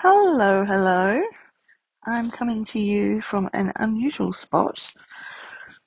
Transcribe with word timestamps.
Hello, 0.00 0.64
hello. 0.64 1.22
I'm 2.06 2.30
coming 2.30 2.64
to 2.66 2.80
you 2.80 3.20
from 3.20 3.50
an 3.54 3.72
unusual 3.76 4.32
spot. 4.32 4.92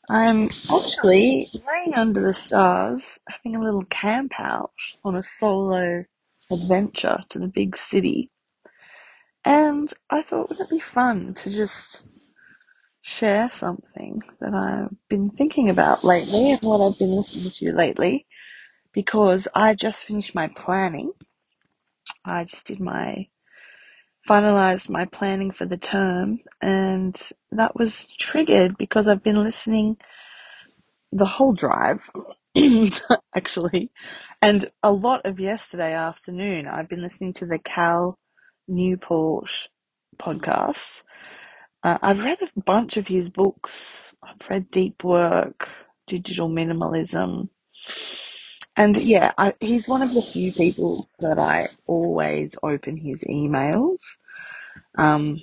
I'm 0.09 0.45
actually 0.73 1.47
laying 1.67 1.95
under 1.95 2.21
the 2.21 2.33
stars, 2.33 3.19
having 3.29 3.55
a 3.55 3.63
little 3.63 3.85
camp 3.85 4.33
out 4.39 4.71
on 5.05 5.15
a 5.15 5.23
solo 5.23 6.05
adventure 6.51 7.19
to 7.29 7.39
the 7.39 7.47
big 7.47 7.77
city. 7.77 8.31
And 9.45 9.93
I 10.09 10.23
thought, 10.23 10.49
wouldn't 10.49 10.69
it 10.69 10.73
be 10.75 10.79
fun 10.81 11.33
to 11.35 11.49
just 11.51 12.03
share 13.01 13.49
something 13.51 14.21
that 14.41 14.53
I've 14.53 14.95
been 15.09 15.31
thinking 15.31 15.69
about 15.69 16.03
lately 16.03 16.51
and 16.51 16.61
what 16.63 16.81
I've 16.81 16.99
been 16.99 17.15
listening 17.15 17.51
to 17.51 17.73
lately? 17.73 18.27
Because 18.93 19.47
I 19.55 19.75
just 19.75 20.03
finished 20.05 20.35
my 20.35 20.47
planning. 20.49 21.13
I 22.25 22.45
just 22.45 22.65
did 22.67 22.79
my 22.79 23.27
finalized 24.29 24.89
my 24.89 25.05
planning 25.05 25.51
for 25.51 25.65
the 25.65 25.77
term, 25.77 26.39
and 26.61 27.19
that 27.51 27.75
was 27.77 28.05
triggered 28.19 28.77
because 28.77 29.07
I've 29.07 29.23
been 29.23 29.43
listening 29.43 29.97
the 31.11 31.25
whole 31.25 31.53
drive, 31.53 32.09
actually, 33.35 33.91
and 34.41 34.71
a 34.83 34.91
lot 34.91 35.25
of 35.25 35.39
yesterday 35.39 35.93
afternoon. 35.93 36.67
I've 36.67 36.89
been 36.89 37.01
listening 37.01 37.33
to 37.35 37.47
the 37.47 37.59
Cal 37.59 38.19
Newport 38.67 39.51
podcast. 40.17 41.03
Uh, 41.83 41.97
I've 42.01 42.23
read 42.23 42.39
a 42.41 42.61
bunch 42.61 42.97
of 42.97 43.07
his 43.07 43.29
books. 43.29 44.13
I've 44.23 44.49
read 44.49 44.71
Deep 44.71 45.03
Work, 45.03 45.69
Digital 46.07 46.49
Minimalism. 46.49 47.49
And 48.75 48.97
yeah, 49.01 49.31
I, 49.37 49.53
he's 49.59 49.87
one 49.87 50.01
of 50.01 50.13
the 50.13 50.21
few 50.21 50.51
people 50.53 51.09
that 51.19 51.39
I 51.39 51.69
always 51.87 52.55
open 52.63 52.97
his 52.97 53.23
emails. 53.23 53.99
Um, 54.97 55.41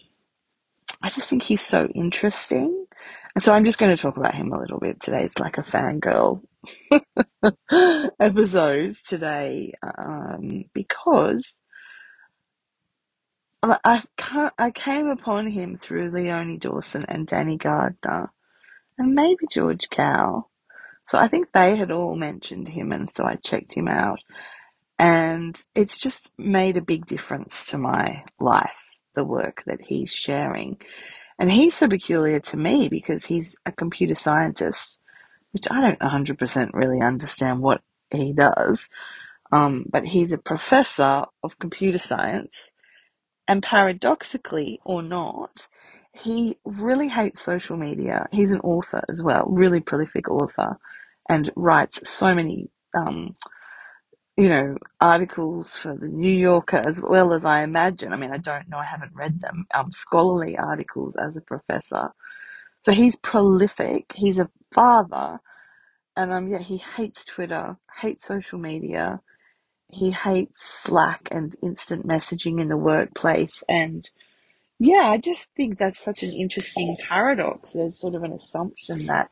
I 1.03 1.11
just 1.11 1.31
think 1.31 1.43
he's 1.43 1.63
so 1.63 1.87
interesting. 1.95 2.87
And 3.35 3.45
so 3.45 3.53
I'm 3.55 3.65
just 3.65 3.79
going 3.79 3.95
to 3.97 4.03
talk 4.03 4.17
about 4.17 4.35
him 4.35 4.53
a 4.53 4.61
little 4.61 4.81
bit 4.81 5.01
today. 5.01 5.25
It's 5.25 5.39
like 5.39 5.59
a 5.59 5.63
fangirl 5.63 6.43
episode 8.21 8.97
today 9.07 9.75
um, 9.83 10.65
because 10.75 11.55
I, 13.63 14.03
I 14.59 14.71
came 14.73 15.09
upon 15.09 15.51
him 15.51 15.77
through 15.77 16.11
Leonie 16.13 16.59
Dawson 16.59 17.05
and 17.09 17.27
Danny 17.27 17.57
Gardner 17.57 18.33
and 18.99 19.15
maybe 19.15 19.47
George 19.51 19.89
Kao. 19.91 20.49
So 21.09 21.17
I 21.17 21.27
think 21.27 21.53
they 21.53 21.75
had 21.75 21.91
all 21.91 22.15
mentioned 22.15 22.69
him, 22.69 22.93
and 22.93 23.11
so 23.11 23.25
I 23.25 23.37
checked 23.37 23.73
him 23.73 23.89
out. 23.89 24.21
And 24.99 25.59
it's 25.75 25.97
just 25.97 26.31
made 26.37 26.77
a 26.77 26.83
big 26.83 27.07
difference 27.07 27.65
to 27.71 27.79
my 27.79 28.25
life, 28.39 28.99
the 29.15 29.25
work 29.25 29.63
that 29.65 29.81
he's 29.81 30.13
sharing. 30.13 30.77
And 31.39 31.51
he's 31.51 31.75
so 31.75 31.89
peculiar 31.89 32.41
to 32.41 32.59
me 32.59 32.89
because 32.89 33.25
he's 33.25 33.57
a 33.65 33.73
computer 33.73 34.15
scientist, 34.15 34.99
which 35.53 35.67
I 35.71 35.81
don't 35.81 35.99
100% 35.99 36.71
really 36.75 37.01
understand 37.01 37.61
what 37.63 37.81
he 38.11 38.35
does. 38.35 38.91
Um, 39.51 39.87
but 39.91 40.05
he's 40.05 40.33
a 40.33 40.39
professor 40.39 41.25
of 41.43 41.59
computer 41.59 41.99
science. 41.99 42.71
And 43.49 43.63
paradoxically 43.63 44.79
or 44.85 45.03
not, 45.03 45.69
he 46.13 46.59
really 46.67 47.09
hates 47.09 47.41
social 47.41 47.79
media. 47.79 48.27
He's 48.31 48.51
an 48.51 48.61
author 48.61 49.03
as 49.09 49.23
well, 49.23 49.47
really 49.49 49.81
prolific 49.81 50.29
author, 50.29 50.77
and 51.29 51.51
writes 51.57 52.01
so 52.09 52.35
many 52.35 52.71
um, 52.97 53.35
you 54.37 54.49
know, 54.49 54.79
articles 55.01 55.71
for 55.83 55.97
the 55.97 56.09
New 56.09 56.33
Yorker 56.33 56.79
as 56.87 57.01
well 57.03 57.35
as 57.35 57.45
I 57.45 57.63
imagine. 57.65 58.13
I 58.13 58.17
mean, 58.17 58.33
I 58.33 58.39
don't 58.39 58.69
know, 58.69 58.79
I 58.79 58.85
haven't 58.85 59.15
read 59.15 59.41
them, 59.41 59.67
um, 59.75 59.93
scholarly 59.93 60.57
articles 60.59 61.17
as 61.17 61.37
a 61.37 61.43
professor. 61.43 62.11
So 62.83 62.93
he's 62.93 63.17
prolific. 63.17 64.13
He's 64.15 64.39
a 64.39 64.51
father. 64.75 65.41
And 66.17 66.33
um, 66.33 66.49
yeah, 66.49 66.61
he 66.61 66.79
hates 66.97 67.25
Twitter, 67.25 67.77
hates 68.01 68.27
social 68.27 68.59
media. 68.59 69.21
He 69.93 70.13
hates 70.13 70.61
Slack 70.83 71.29
and 71.31 71.57
instant 71.63 72.07
messaging 72.07 72.61
in 72.61 72.69
the 72.69 72.77
workplace. 72.77 73.63
And 73.69 74.09
yeah, 74.79 75.11
I 75.11 75.19
just 75.19 75.49
think 75.57 75.79
that's 75.79 76.03
such 76.03 76.23
an 76.23 76.33
interesting 76.33 76.97
paradox. 77.09 77.73
There's 77.73 78.01
sort 78.01 78.15
of 78.15 78.25
an 78.25 78.33
assumption 78.33 79.07
that 79.07 79.31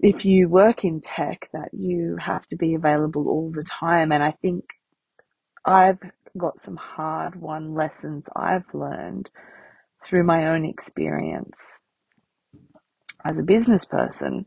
if 0.00 0.24
you 0.24 0.48
work 0.48 0.84
in 0.84 1.00
tech 1.00 1.48
that 1.52 1.70
you 1.72 2.16
have 2.20 2.46
to 2.48 2.56
be 2.56 2.74
available 2.74 3.28
all 3.28 3.52
the 3.54 3.64
time. 3.64 4.12
And 4.12 4.22
I 4.22 4.32
think 4.42 4.64
I've 5.64 5.98
got 6.36 6.60
some 6.60 6.76
hard 6.76 7.36
won 7.36 7.74
lessons 7.74 8.26
I've 8.34 8.66
learned 8.74 9.30
through 10.04 10.24
my 10.24 10.48
own 10.48 10.64
experience 10.64 11.80
as 13.24 13.38
a 13.38 13.44
business 13.44 13.84
person. 13.84 14.46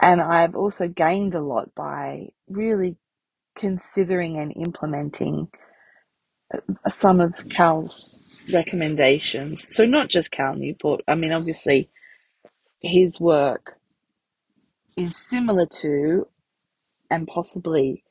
And 0.00 0.20
I've 0.20 0.54
also 0.54 0.88
gained 0.88 1.34
a 1.34 1.42
lot 1.42 1.74
by 1.74 2.28
really 2.48 2.96
considering 3.56 4.38
and 4.38 4.52
implementing 4.56 5.48
uh, 6.54 6.90
some 6.90 7.20
of 7.20 7.34
Cal's 7.50 8.44
recommendations. 8.52 9.66
So, 9.70 9.84
not 9.86 10.08
just 10.08 10.30
Cal 10.30 10.54
Newport, 10.54 11.02
I 11.08 11.14
mean, 11.14 11.32
obviously, 11.32 11.90
his 12.80 13.18
work 13.20 13.75
is 14.96 15.16
similar 15.16 15.66
to 15.66 16.26
and 17.10 17.26
possibly 17.28 18.04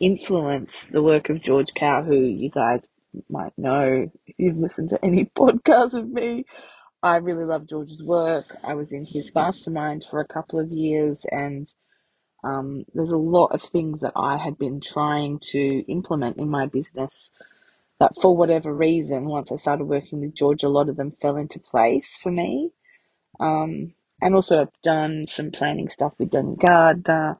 influence 0.00 0.84
the 0.90 1.02
work 1.02 1.28
of 1.28 1.42
George 1.42 1.74
Kao, 1.74 2.02
who 2.02 2.16
you 2.16 2.50
guys 2.50 2.88
might 3.28 3.52
know 3.58 4.08
if 4.26 4.34
you've 4.38 4.58
listened 4.58 4.88
to 4.90 5.04
any 5.04 5.24
podcast 5.38 5.94
of 5.94 6.08
me. 6.08 6.44
I 7.02 7.16
really 7.16 7.44
love 7.44 7.68
George's 7.68 8.02
work. 8.02 8.56
I 8.62 8.74
was 8.74 8.92
in 8.92 9.04
his 9.04 9.34
mastermind 9.34 10.04
for 10.04 10.20
a 10.20 10.26
couple 10.26 10.60
of 10.60 10.70
years, 10.70 11.24
and 11.30 11.72
um, 12.44 12.84
there's 12.94 13.10
a 13.10 13.16
lot 13.16 13.48
of 13.48 13.62
things 13.62 14.00
that 14.00 14.12
I 14.16 14.36
had 14.36 14.58
been 14.58 14.80
trying 14.80 15.38
to 15.52 15.60
implement 15.88 16.36
in 16.36 16.48
my 16.50 16.66
business 16.66 17.30
that, 17.98 18.12
for 18.20 18.36
whatever 18.36 18.74
reason, 18.74 19.26
once 19.26 19.50
I 19.50 19.56
started 19.56 19.84
working 19.84 20.20
with 20.20 20.34
George, 20.34 20.62
a 20.62 20.68
lot 20.68 20.88
of 20.88 20.96
them 20.96 21.12
fell 21.22 21.36
into 21.36 21.58
place 21.58 22.18
for 22.22 22.32
me. 22.32 22.72
Um, 23.38 23.94
and 24.22 24.34
also, 24.34 24.62
I've 24.62 24.82
done 24.82 25.26
some 25.28 25.50
planning 25.50 25.88
stuff 25.88 26.14
with 26.18 26.30
Danny 26.30 26.56
Gardner 26.56 27.38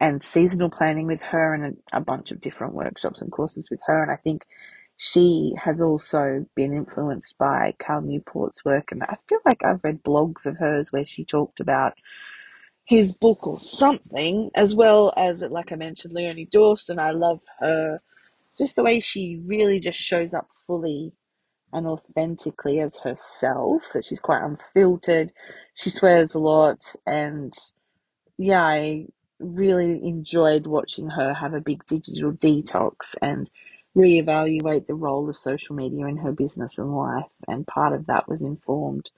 and 0.00 0.22
seasonal 0.22 0.70
planning 0.70 1.06
with 1.06 1.20
her 1.20 1.54
and 1.54 1.78
a, 1.92 1.98
a 1.98 2.00
bunch 2.00 2.30
of 2.30 2.40
different 2.40 2.74
workshops 2.74 3.20
and 3.20 3.32
courses 3.32 3.68
with 3.70 3.80
her. 3.86 4.02
And 4.02 4.12
I 4.12 4.16
think 4.16 4.44
she 4.96 5.54
has 5.62 5.80
also 5.80 6.46
been 6.54 6.74
influenced 6.74 7.38
by 7.38 7.74
Cal 7.78 8.02
Newport's 8.02 8.64
work. 8.64 8.92
And 8.92 9.02
I 9.04 9.16
feel 9.28 9.38
like 9.46 9.64
I've 9.64 9.84
read 9.84 10.02
blogs 10.02 10.46
of 10.46 10.56
hers 10.58 10.92
where 10.92 11.06
she 11.06 11.24
talked 11.24 11.60
about 11.60 11.94
his 12.84 13.12
book 13.12 13.46
or 13.46 13.60
something, 13.60 14.50
as 14.54 14.74
well 14.74 15.12
as, 15.16 15.42
like 15.42 15.72
I 15.72 15.76
mentioned, 15.76 16.14
Leonie 16.14 16.48
Dawson. 16.50 16.98
I 16.98 17.10
love 17.12 17.40
her, 17.60 17.98
just 18.56 18.76
the 18.76 18.84
way 18.84 19.00
she 19.00 19.42
really 19.46 19.80
just 19.80 19.98
shows 19.98 20.34
up 20.34 20.48
fully 20.54 21.12
and 21.72 21.86
authentically 21.86 22.80
as 22.80 22.98
herself, 22.98 23.84
that 23.94 24.04
she's 24.04 24.20
quite 24.20 24.42
unfiltered. 24.42 25.32
She 25.74 25.90
swears 25.90 26.34
a 26.34 26.38
lot. 26.38 26.82
And 27.06 27.54
yeah, 28.38 28.64
I 28.64 29.06
really 29.40 30.00
enjoyed 30.04 30.66
watching 30.66 31.10
her 31.10 31.34
have 31.34 31.54
a 31.54 31.60
big 31.60 31.84
digital 31.86 32.32
detox 32.32 33.14
and 33.22 33.50
reevaluate 33.96 34.86
the 34.86 34.94
role 34.94 35.28
of 35.28 35.36
social 35.38 35.76
media 35.76 36.06
in 36.06 36.18
her 36.18 36.32
business 36.32 36.78
and 36.78 36.94
life. 36.96 37.26
And 37.48 37.66
part 37.66 37.94
of 37.94 38.06
that 38.06 38.28
was 38.28 38.42
informed 38.42 39.10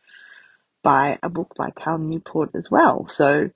by 0.83 1.19
a 1.23 1.31
book 1.31 1.55
by 1.57 1.71
Cal 1.73 1.99
Newport 1.99 2.51
as 2.57 2.71
well. 2.71 3.07
So, 3.09 3.51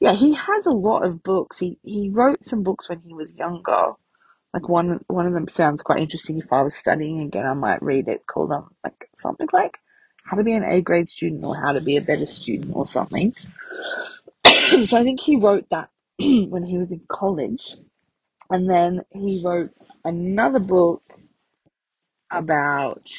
yeah, 0.00 0.14
he 0.14 0.34
has 0.34 0.66
a 0.66 0.72
lot 0.72 1.04
of 1.04 1.22
books. 1.22 1.58
He 1.58 1.78
he 1.84 2.10
wrote 2.10 2.44
some 2.44 2.62
books 2.64 2.88
when 2.88 3.00
he 3.00 3.14
was 3.14 3.34
younger. 3.34 3.92
Like 4.56 4.70
one 4.70 5.04
one 5.08 5.26
of 5.26 5.34
them 5.34 5.48
sounds 5.48 5.82
quite 5.82 6.00
interesting. 6.00 6.38
If 6.38 6.50
I 6.50 6.62
was 6.62 6.74
studying 6.74 7.20
again, 7.20 7.44
I 7.44 7.52
might 7.52 7.82
read 7.82 8.08
it. 8.08 8.26
Call 8.26 8.46
them 8.46 8.74
like 8.82 9.10
something 9.14 9.48
like 9.52 9.76
how 10.24 10.38
to 10.38 10.44
be 10.44 10.54
an 10.54 10.64
A 10.64 10.80
grade 10.80 11.10
student 11.10 11.44
or 11.44 11.54
how 11.54 11.72
to 11.72 11.82
be 11.82 11.98
a 11.98 12.00
better 12.00 12.24
student 12.24 12.74
or 12.74 12.86
something. 12.86 13.34
so 14.44 14.96
I 14.96 15.04
think 15.04 15.20
he 15.20 15.36
wrote 15.36 15.66
that 15.70 15.90
when 16.18 16.62
he 16.62 16.78
was 16.78 16.90
in 16.90 17.02
college. 17.06 17.74
And 18.48 18.70
then 18.70 19.02
he 19.10 19.42
wrote 19.44 19.72
another 20.06 20.60
book 20.60 21.02
about 22.30 23.10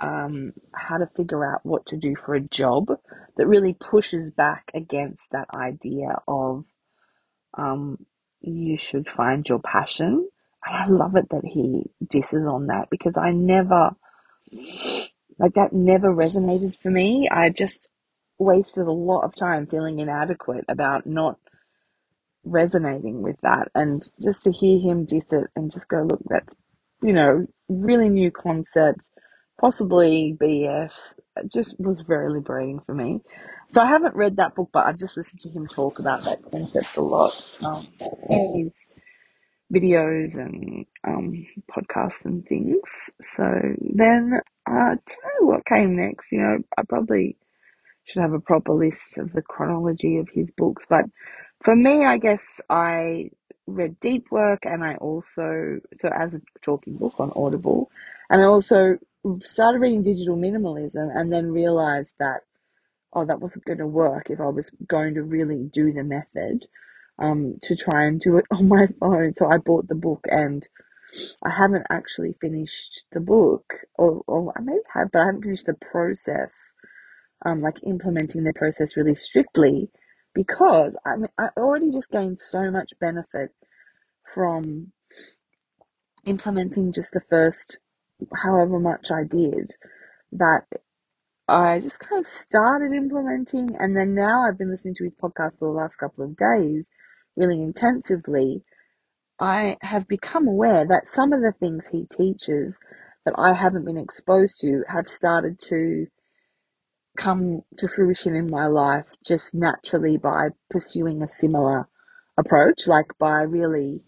um, 0.00 0.54
how 0.74 0.98
to 0.98 1.06
figure 1.16 1.44
out 1.44 1.64
what 1.64 1.86
to 1.86 1.96
do 1.96 2.16
for 2.16 2.34
a 2.34 2.40
job 2.40 2.88
that 3.36 3.46
really 3.46 3.74
pushes 3.74 4.32
back 4.32 4.72
against 4.74 5.30
that 5.30 5.46
idea 5.54 6.16
of 6.26 6.64
um, 7.56 8.04
you 8.40 8.76
should 8.76 9.08
find 9.08 9.48
your 9.48 9.60
passion. 9.60 10.28
And 10.64 10.76
I 10.76 10.86
love 10.88 11.16
it 11.16 11.28
that 11.30 11.44
he 11.44 11.84
disses 12.08 12.46
on 12.46 12.68
that 12.68 12.88
because 12.90 13.16
I 13.18 13.32
never, 13.32 13.90
like, 15.38 15.54
that 15.54 15.72
never 15.72 16.14
resonated 16.14 16.76
for 16.82 16.90
me. 16.90 17.28
I 17.30 17.50
just 17.50 17.88
wasted 18.38 18.86
a 18.86 18.92
lot 18.92 19.22
of 19.22 19.34
time 19.34 19.66
feeling 19.66 19.98
inadequate 20.00 20.64
about 20.68 21.06
not 21.06 21.38
resonating 22.44 23.22
with 23.22 23.36
that 23.42 23.68
and 23.74 24.02
just 24.22 24.42
to 24.42 24.52
hear 24.52 24.78
him 24.78 25.04
diss 25.06 25.24
it 25.32 25.46
and 25.56 25.72
just 25.72 25.88
go 25.88 26.02
look 26.02 26.20
that's 26.28 26.54
you 27.02 27.12
know 27.12 27.46
really 27.68 28.08
new 28.08 28.30
concept, 28.30 29.10
possibly 29.60 30.36
BS. 30.40 30.94
It 31.36 31.52
just 31.52 31.74
was 31.78 32.02
very 32.02 32.30
liberating 32.30 32.80
for 32.84 32.94
me. 32.94 33.20
So 33.72 33.80
I 33.80 33.86
haven't 33.86 34.14
read 34.14 34.36
that 34.36 34.54
book, 34.54 34.70
but 34.72 34.86
I've 34.86 34.98
just 34.98 35.16
listened 35.16 35.40
to 35.40 35.50
him 35.50 35.66
talk 35.66 35.98
about 35.98 36.22
that 36.24 36.42
concept 36.50 36.96
a 36.96 37.02
lot 37.02 37.58
um, 37.62 37.88
his 38.30 38.70
videos 39.72 40.36
and 40.36 40.86
um, 41.06 41.46
podcasts 41.70 42.24
and 42.24 42.46
things. 42.46 43.10
So 43.20 43.44
then, 43.80 44.40
uh, 44.68 44.94
do 45.06 45.14
you 45.16 45.40
know 45.40 45.46
what 45.48 45.66
came 45.66 45.96
next? 45.96 46.32
You 46.32 46.40
know, 46.40 46.58
I 46.78 46.82
probably 46.88 47.36
should 48.04 48.22
have 48.22 48.32
a 48.32 48.40
proper 48.40 48.72
list 48.74 49.18
of 49.18 49.32
the 49.32 49.42
chronology 49.42 50.18
of 50.18 50.28
his 50.30 50.50
books. 50.50 50.86
But 50.88 51.06
for 51.62 51.76
me, 51.76 52.04
I 52.06 52.18
guess 52.18 52.60
I 52.70 53.30
read 53.66 54.00
Deep 54.00 54.26
Work 54.30 54.66
and 54.66 54.84
I 54.84 54.96
also, 54.96 55.80
so 55.96 56.10
as 56.14 56.34
a 56.34 56.40
talking 56.62 56.96
book 56.98 57.14
on 57.18 57.32
Audible, 57.36 57.90
and 58.30 58.42
I 58.42 58.46
also 58.46 58.98
started 59.42 59.80
reading 59.80 60.02
Digital 60.02 60.36
Minimalism 60.36 61.10
and 61.14 61.32
then 61.32 61.52
realized 61.52 62.16
that, 62.20 62.40
oh, 63.14 63.24
that 63.26 63.40
wasn't 63.40 63.64
going 63.66 63.78
to 63.78 63.86
work 63.86 64.30
if 64.30 64.40
I 64.40 64.48
was 64.48 64.70
going 64.88 65.14
to 65.14 65.22
really 65.22 65.64
do 65.72 65.92
the 65.92 66.04
method. 66.04 66.66
Um, 67.18 67.58
to 67.62 67.76
try 67.76 68.06
and 68.06 68.20
do 68.20 68.38
it 68.38 68.44
on 68.50 68.68
my 68.68 68.86
phone. 69.00 69.32
So 69.32 69.46
I 69.46 69.58
bought 69.58 69.88
the 69.88 69.94
book 69.94 70.24
and 70.30 70.66
I 71.44 71.50
haven't 71.50 71.86
actually 71.90 72.34
finished 72.40 73.06
the 73.12 73.20
book, 73.20 73.74
or, 73.96 74.22
or 74.26 74.52
I 74.58 74.62
may 74.62 74.78
have, 74.94 75.12
but 75.12 75.20
I 75.20 75.26
haven't 75.26 75.42
finished 75.42 75.66
the 75.66 75.74
process 75.74 76.74
um, 77.44 77.60
like 77.60 77.78
implementing 77.86 78.44
the 78.44 78.52
process 78.54 78.96
really 78.96 79.14
strictly 79.14 79.90
because 80.34 80.96
I 81.06 81.16
mean, 81.16 81.28
I 81.38 81.48
already 81.56 81.90
just 81.90 82.10
gained 82.10 82.38
so 82.38 82.70
much 82.70 82.92
benefit 83.00 83.50
from 84.34 84.92
implementing 86.26 86.92
just 86.92 87.12
the 87.12 87.20
first 87.20 87.80
however 88.42 88.78
much 88.80 89.10
I 89.10 89.24
did 89.28 89.72
that 90.32 90.62
I 91.46 91.80
just 91.80 92.00
kind 92.00 92.20
of 92.20 92.26
started 92.26 92.92
implementing 92.92 93.76
and 93.78 93.96
then 93.96 94.14
now 94.14 94.42
I've 94.42 94.58
been 94.58 94.70
listening 94.70 94.94
to 94.94 95.04
his 95.04 95.14
podcast 95.14 95.58
for 95.58 95.68
the 95.68 95.78
last 95.78 95.96
couple 95.96 96.24
of 96.24 96.36
days 96.36 96.88
really 97.36 97.60
intensively. 97.60 98.62
I 99.40 99.76
have 99.82 100.08
become 100.08 100.46
aware 100.46 100.86
that 100.86 101.08
some 101.08 101.32
of 101.32 101.40
the 101.40 101.52
things 101.52 101.88
he 101.88 102.06
teaches 102.06 102.80
that 103.24 103.34
I 103.36 103.54
haven't 103.54 103.84
been 103.84 103.98
exposed 103.98 104.60
to 104.60 104.84
have 104.88 105.06
started 105.06 105.58
to 105.68 106.06
come 107.16 107.62
to 107.78 107.88
fruition 107.88 108.34
in 108.34 108.50
my 108.50 108.66
life 108.66 109.06
just 109.24 109.54
naturally 109.54 110.16
by 110.16 110.48
pursuing 110.70 111.22
a 111.22 111.28
similar 111.28 111.88
approach, 112.38 112.86
like 112.86 113.06
by 113.18 113.42
really. 113.42 114.02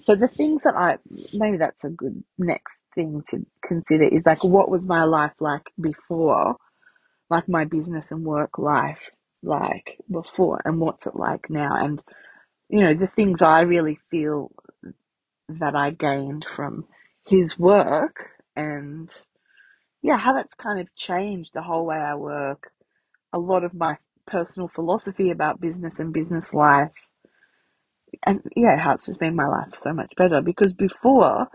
So 0.00 0.14
the 0.14 0.28
things 0.28 0.62
that 0.62 0.74
I 0.76 0.98
maybe 1.32 1.58
that's 1.58 1.84
a 1.84 1.90
good 1.90 2.24
next 2.38 2.74
thing 2.94 3.22
to 3.30 3.46
consider 3.66 4.04
is 4.04 4.22
like 4.26 4.42
what 4.42 4.70
was 4.70 4.86
my 4.86 5.04
life 5.04 5.34
like 5.40 5.70
before, 5.80 6.56
like 7.30 7.48
my 7.48 7.64
business 7.64 8.10
and 8.10 8.24
work 8.24 8.58
life 8.58 9.10
like 9.42 9.98
before, 10.10 10.60
and 10.64 10.80
what's 10.80 11.06
it 11.06 11.16
like 11.16 11.50
now, 11.50 11.74
and 11.76 12.02
you 12.68 12.80
know 12.80 12.94
the 12.94 13.08
things 13.08 13.42
I 13.42 13.62
really 13.62 13.98
feel 14.10 14.52
that 15.48 15.74
I 15.74 15.90
gained 15.90 16.46
from 16.56 16.86
his 17.26 17.58
work 17.58 18.16
and 18.56 19.10
yeah, 20.02 20.18
how 20.18 20.32
that's 20.34 20.54
kind 20.54 20.80
of 20.80 20.94
changed 20.96 21.52
the 21.54 21.62
whole 21.62 21.84
way 21.86 21.96
I 21.96 22.14
work, 22.14 22.70
a 23.32 23.38
lot 23.38 23.64
of 23.64 23.74
my 23.74 23.96
personal 24.26 24.68
philosophy 24.68 25.30
about 25.30 25.60
business 25.60 25.98
and 25.98 26.12
business 26.12 26.54
life. 26.54 26.92
And 28.26 28.40
yeah, 28.56 28.78
how 28.78 28.94
it's 28.94 29.06
just 29.06 29.20
made 29.20 29.34
my 29.34 29.46
life 29.46 29.74
so 29.76 29.92
much 29.92 30.12
better 30.16 30.40
because 30.40 30.72
before 30.74 31.48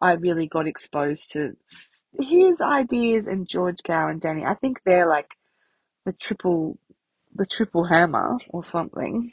I 0.00 0.12
really 0.12 0.48
got 0.48 0.66
exposed 0.66 1.30
to 1.32 1.56
his 2.20 2.60
ideas 2.60 3.26
and 3.26 3.48
George 3.48 3.78
Kao 3.86 4.08
and 4.08 4.20
Danny. 4.20 4.44
I 4.44 4.54
think 4.54 4.80
they're 4.84 5.08
like 5.08 5.28
the 6.04 6.12
triple, 6.12 6.78
the 7.34 7.46
triple 7.46 7.84
hammer 7.84 8.38
or 8.50 8.64
something. 8.64 9.32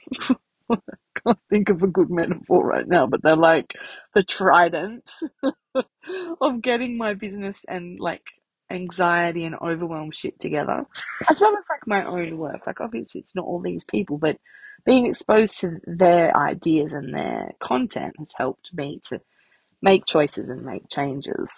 I 0.69 0.77
can't 1.25 1.39
think 1.49 1.69
of 1.69 1.83
a 1.83 1.87
good 1.87 2.09
metaphor 2.09 2.65
right 2.65 2.87
now, 2.87 3.07
but 3.07 3.21
they're 3.23 3.35
like 3.37 3.73
the 4.15 4.23
trident 4.23 5.09
of 6.41 6.61
getting 6.61 6.97
my 6.97 7.13
business 7.15 7.57
and 7.67 7.99
like 7.99 8.23
anxiety 8.71 9.45
and 9.45 9.55
overwhelm 9.61 10.11
shit 10.11 10.39
together, 10.39 10.85
as 11.29 11.39
well 11.41 11.51
as 11.57 11.63
like 11.69 11.87
my 11.87 12.05
own 12.05 12.37
work. 12.37 12.67
Like 12.67 12.81
obviously 12.81 13.21
it's 13.21 13.35
not 13.35 13.45
all 13.45 13.61
these 13.61 13.83
people, 13.85 14.17
but 14.17 14.37
being 14.85 15.07
exposed 15.07 15.59
to 15.61 15.77
their 15.85 16.35
ideas 16.37 16.93
and 16.93 17.13
their 17.13 17.51
content 17.61 18.15
has 18.19 18.29
helped 18.37 18.71
me 18.73 19.01
to 19.09 19.21
make 19.81 20.05
choices 20.05 20.49
and 20.49 20.63
make 20.63 20.89
changes. 20.89 21.51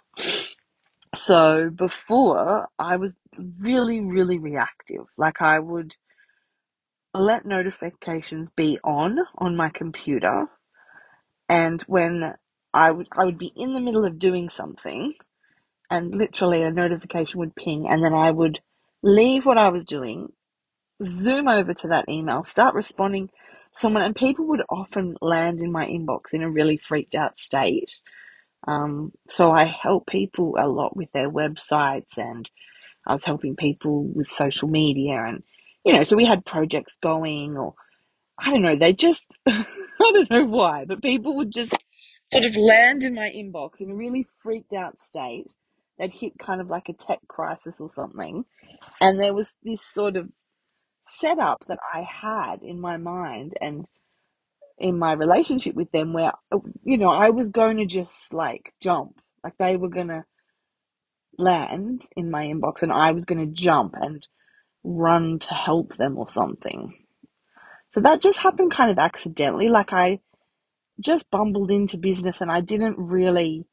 So 1.16 1.70
before 1.76 2.68
I 2.80 2.98
was 2.98 3.14
really, 3.60 4.02
really 4.02 4.40
reactive. 4.40 5.06
Like 5.18 5.42
I 5.42 5.60
would 5.60 5.96
let 7.14 7.46
notifications 7.46 8.50
be 8.56 8.80
on 8.84 9.18
on 9.38 9.56
my 9.56 9.70
computer 9.70 10.46
and 11.50 11.82
when 11.84 12.34
I 12.74 12.92
would 12.92 13.08
I 13.12 13.26
would 13.26 13.38
be 13.38 13.52
in 13.56 13.74
the 13.74 13.82
middle 13.82 14.06
of 14.06 14.20
doing 14.20 14.50
something 14.50 15.14
and 15.90 16.16
literally 16.16 16.64
a 16.64 16.72
notification 16.72 17.40
would 17.40 17.56
ping 17.56 17.88
and 17.90 18.04
then 18.04 18.14
I 18.14 18.32
would 18.32 18.60
leave 19.04 19.46
what 19.46 19.58
I 19.58 19.70
was 19.70 19.84
doing, 19.84 20.30
zoom 21.06 21.48
over 21.48 21.74
to 21.74 21.88
that 21.90 22.10
email, 22.10 22.44
start 22.46 22.76
responding 22.76 23.30
someone 23.76 24.04
and 24.04 24.16
people 24.16 24.48
would 24.48 24.62
often 24.70 25.18
land 25.22 25.60
in 25.60 25.72
my 25.72 25.86
inbox 25.86 26.34
in 26.34 26.44
a 26.44 26.50
really 26.50 26.78
freaked 26.78 27.16
out 27.16 27.38
state. 27.38 27.92
Um, 28.68 29.12
so 29.30 29.52
I 29.52 29.66
help 29.66 30.08
people 30.08 30.56
a 30.60 30.68
lot 30.68 30.96
with 30.96 31.12
their 31.14 31.30
websites 31.30 32.18
and 32.18 32.50
I 33.08 33.14
was 33.14 33.26
helping 33.26 33.56
people 33.56 34.04
with 34.04 34.32
social 34.32 34.68
media 34.70 35.24
and 35.28 35.44
you 35.86 35.94
know, 35.94 36.04
so 36.04 36.16
we 36.16 36.26
had 36.26 36.46
projects 36.46 36.96
going 37.02 37.58
or 37.58 37.76
I 38.40 38.52
don't 38.52 38.62
know, 38.64 38.78
they 38.78 38.94
just 38.94 39.28
I 39.48 39.66
don't 40.00 40.30
know 40.32 40.46
why, 40.46 40.86
but 40.86 41.02
people 41.02 41.38
would 41.38 41.52
just 41.52 41.74
sort 42.32 42.46
of 42.46 42.56
land 42.56 43.04
in 43.04 43.16
my 43.16 43.32
inbox 43.32 43.82
in 43.82 43.92
a 43.92 43.96
really 43.96 44.28
freaked 44.44 44.74
out 44.74 45.00
state. 45.00 45.48
They'd 46.00 46.14
hit 46.14 46.40
kind 46.40 46.62
of 46.62 46.70
like 46.70 46.90
a 46.90 46.94
tech 46.94 47.20
crisis 47.28 47.80
or 47.82 47.90
something. 47.90 48.46
And 49.02 49.20
there 49.20 49.34
was 49.34 49.54
this 49.64 49.82
sort 49.94 50.18
of 50.18 50.30
setup 51.08 51.66
that 51.68 51.80
I 51.94 52.02
had 52.04 52.64
in 52.64 52.80
my 52.82 52.98
mind 52.98 53.54
and 53.62 53.90
in 54.80 55.00
my 55.00 55.14
relationship 55.14 55.76
with 55.76 55.92
them 55.92 56.14
where, 56.14 56.34
you 56.84 56.98
know, 56.98 57.10
I 57.12 57.30
was 57.30 57.50
going 57.50 57.78
to 57.78 57.86
just 57.86 58.34
like 58.34 58.74
jump. 58.82 59.20
Like 59.44 59.54
they 59.60 59.78
were 59.78 59.90
going 59.90 60.10
to 60.10 60.26
land 61.38 62.04
in 62.16 62.32
my 62.32 62.46
inbox 62.46 62.84
and 62.84 62.92
I 62.94 63.12
was 63.12 63.26
going 63.26 63.40
to 63.48 63.62
jump 63.62 63.96
and 64.00 64.26
run 64.84 65.40
to 65.40 65.54
help 65.54 65.96
them 65.98 66.18
or 66.18 66.32
something. 66.32 66.96
So 67.94 68.02
that 68.02 68.22
just 68.22 68.40
happened 68.40 68.74
kind 68.74 68.92
of 68.92 68.98
accidentally. 68.98 69.70
Like 69.70 69.94
I 69.94 70.20
just 71.00 71.30
bumbled 71.30 71.72
into 71.72 71.98
business 71.98 72.38
and 72.40 72.52
I 72.52 72.62
didn't 72.62 72.98
really, 72.98 73.66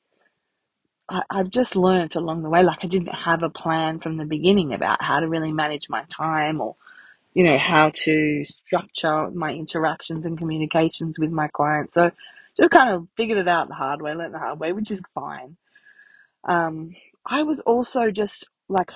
I, 1.08 1.22
I've 1.30 1.50
just 1.50 1.76
learnt 1.76 2.16
along 2.16 2.42
the 2.42 2.50
way. 2.50 2.62
Like 2.62 2.78
I 2.82 2.88
didn't 2.88 3.14
have 3.14 3.42
a 3.42 3.50
plan 3.50 4.00
from 4.00 4.16
the 4.16 4.24
beginning 4.24 4.72
about 4.74 5.02
how 5.02 5.20
to 5.20 5.28
really 5.28 5.52
manage 5.52 5.88
my 5.88 6.04
time 6.08 6.60
or, 6.60 6.76
you 7.34 7.44
know, 7.44 7.58
how 7.58 7.90
to 7.90 8.44
structure 8.44 9.30
my 9.30 9.52
interactions 9.52 10.26
and 10.26 10.36
communications 10.36 11.18
with 11.18 11.30
my 11.30 11.48
clients. 11.48 11.94
So 11.94 12.10
just 12.56 12.70
kind 12.70 12.90
of 12.90 13.06
figured 13.16 13.38
it 13.38 13.48
out 13.48 13.68
the 13.68 13.74
hard 13.74 14.02
way, 14.02 14.14
learned 14.14 14.34
the 14.34 14.38
hard 14.38 14.58
way, 14.58 14.72
which 14.72 14.90
is 14.90 15.00
fine. 15.14 15.56
Um, 16.44 16.94
I 17.24 17.42
was 17.42 17.60
also 17.60 18.10
just 18.10 18.48
like, 18.68 18.90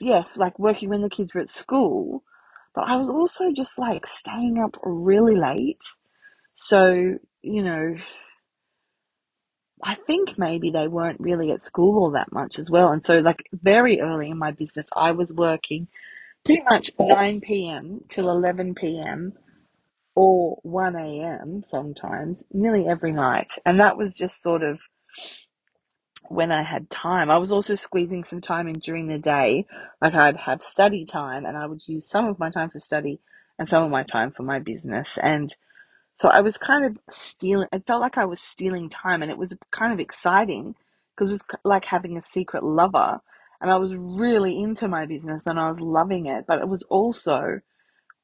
yes, 0.00 0.36
like 0.36 0.58
working 0.58 0.90
when 0.90 1.02
the 1.02 1.08
kids 1.10 1.34
were 1.34 1.40
at 1.42 1.50
school, 1.50 2.22
but 2.74 2.82
I 2.82 2.96
was 2.96 3.08
also 3.08 3.52
just 3.52 3.78
like 3.78 4.06
staying 4.06 4.58
up 4.58 4.76
really 4.82 5.36
late. 5.36 5.82
So, 6.56 7.18
you 7.42 7.62
know, 7.62 7.96
I 9.82 9.96
think 10.06 10.38
maybe 10.38 10.70
they 10.70 10.88
weren't 10.88 11.20
really 11.20 11.50
at 11.52 11.62
school 11.62 11.98
all 12.02 12.10
that 12.12 12.32
much 12.32 12.58
as 12.58 12.70
well. 12.70 12.90
And 12.90 13.04
so, 13.04 13.18
like, 13.18 13.44
very 13.52 14.00
early 14.00 14.30
in 14.30 14.38
my 14.38 14.52
business, 14.52 14.86
I 14.96 15.12
was 15.12 15.28
working 15.28 15.88
pretty 16.44 16.62
much 16.70 16.90
9 16.98 17.40
p.m. 17.40 18.00
till 18.08 18.30
11 18.30 18.74
p.m. 18.74 19.32
or 20.14 20.58
1 20.62 20.96
a.m. 20.96 21.60
sometimes, 21.62 22.44
nearly 22.52 22.86
every 22.88 23.12
night. 23.12 23.52
And 23.66 23.80
that 23.80 23.98
was 23.98 24.14
just 24.14 24.42
sort 24.42 24.62
of 24.62 24.78
when 26.28 26.52
I 26.52 26.62
had 26.62 26.90
time. 26.90 27.30
I 27.30 27.38
was 27.38 27.52
also 27.52 27.74
squeezing 27.74 28.24
some 28.24 28.40
time 28.40 28.68
in 28.68 28.78
during 28.78 29.08
the 29.08 29.18
day. 29.18 29.66
Like, 30.00 30.14
I'd 30.14 30.36
have 30.36 30.62
study 30.62 31.04
time, 31.04 31.44
and 31.44 31.56
I 31.56 31.66
would 31.66 31.82
use 31.86 32.08
some 32.08 32.26
of 32.26 32.38
my 32.38 32.50
time 32.50 32.70
for 32.70 32.80
study 32.80 33.20
and 33.58 33.68
some 33.68 33.84
of 33.84 33.90
my 33.90 34.02
time 34.02 34.32
for 34.32 34.42
my 34.42 34.58
business. 34.58 35.18
And 35.22 35.54
so 36.16 36.28
I 36.28 36.40
was 36.40 36.58
kind 36.58 36.84
of 36.84 36.98
stealing, 37.10 37.68
it 37.72 37.86
felt 37.86 38.00
like 38.00 38.18
I 38.18 38.24
was 38.24 38.40
stealing 38.40 38.88
time 38.88 39.22
and 39.22 39.30
it 39.30 39.38
was 39.38 39.52
kind 39.70 39.92
of 39.92 40.00
exciting 40.00 40.74
because 41.14 41.30
it 41.30 41.34
was 41.34 41.42
like 41.64 41.84
having 41.84 42.16
a 42.16 42.22
secret 42.32 42.62
lover. 42.62 43.20
And 43.60 43.70
I 43.70 43.76
was 43.76 43.94
really 43.94 44.60
into 44.60 44.88
my 44.88 45.06
business 45.06 45.44
and 45.46 45.58
I 45.58 45.68
was 45.68 45.80
loving 45.80 46.26
it. 46.26 46.44
But 46.46 46.58
it 46.60 46.68
was 46.68 46.82
also 46.88 47.60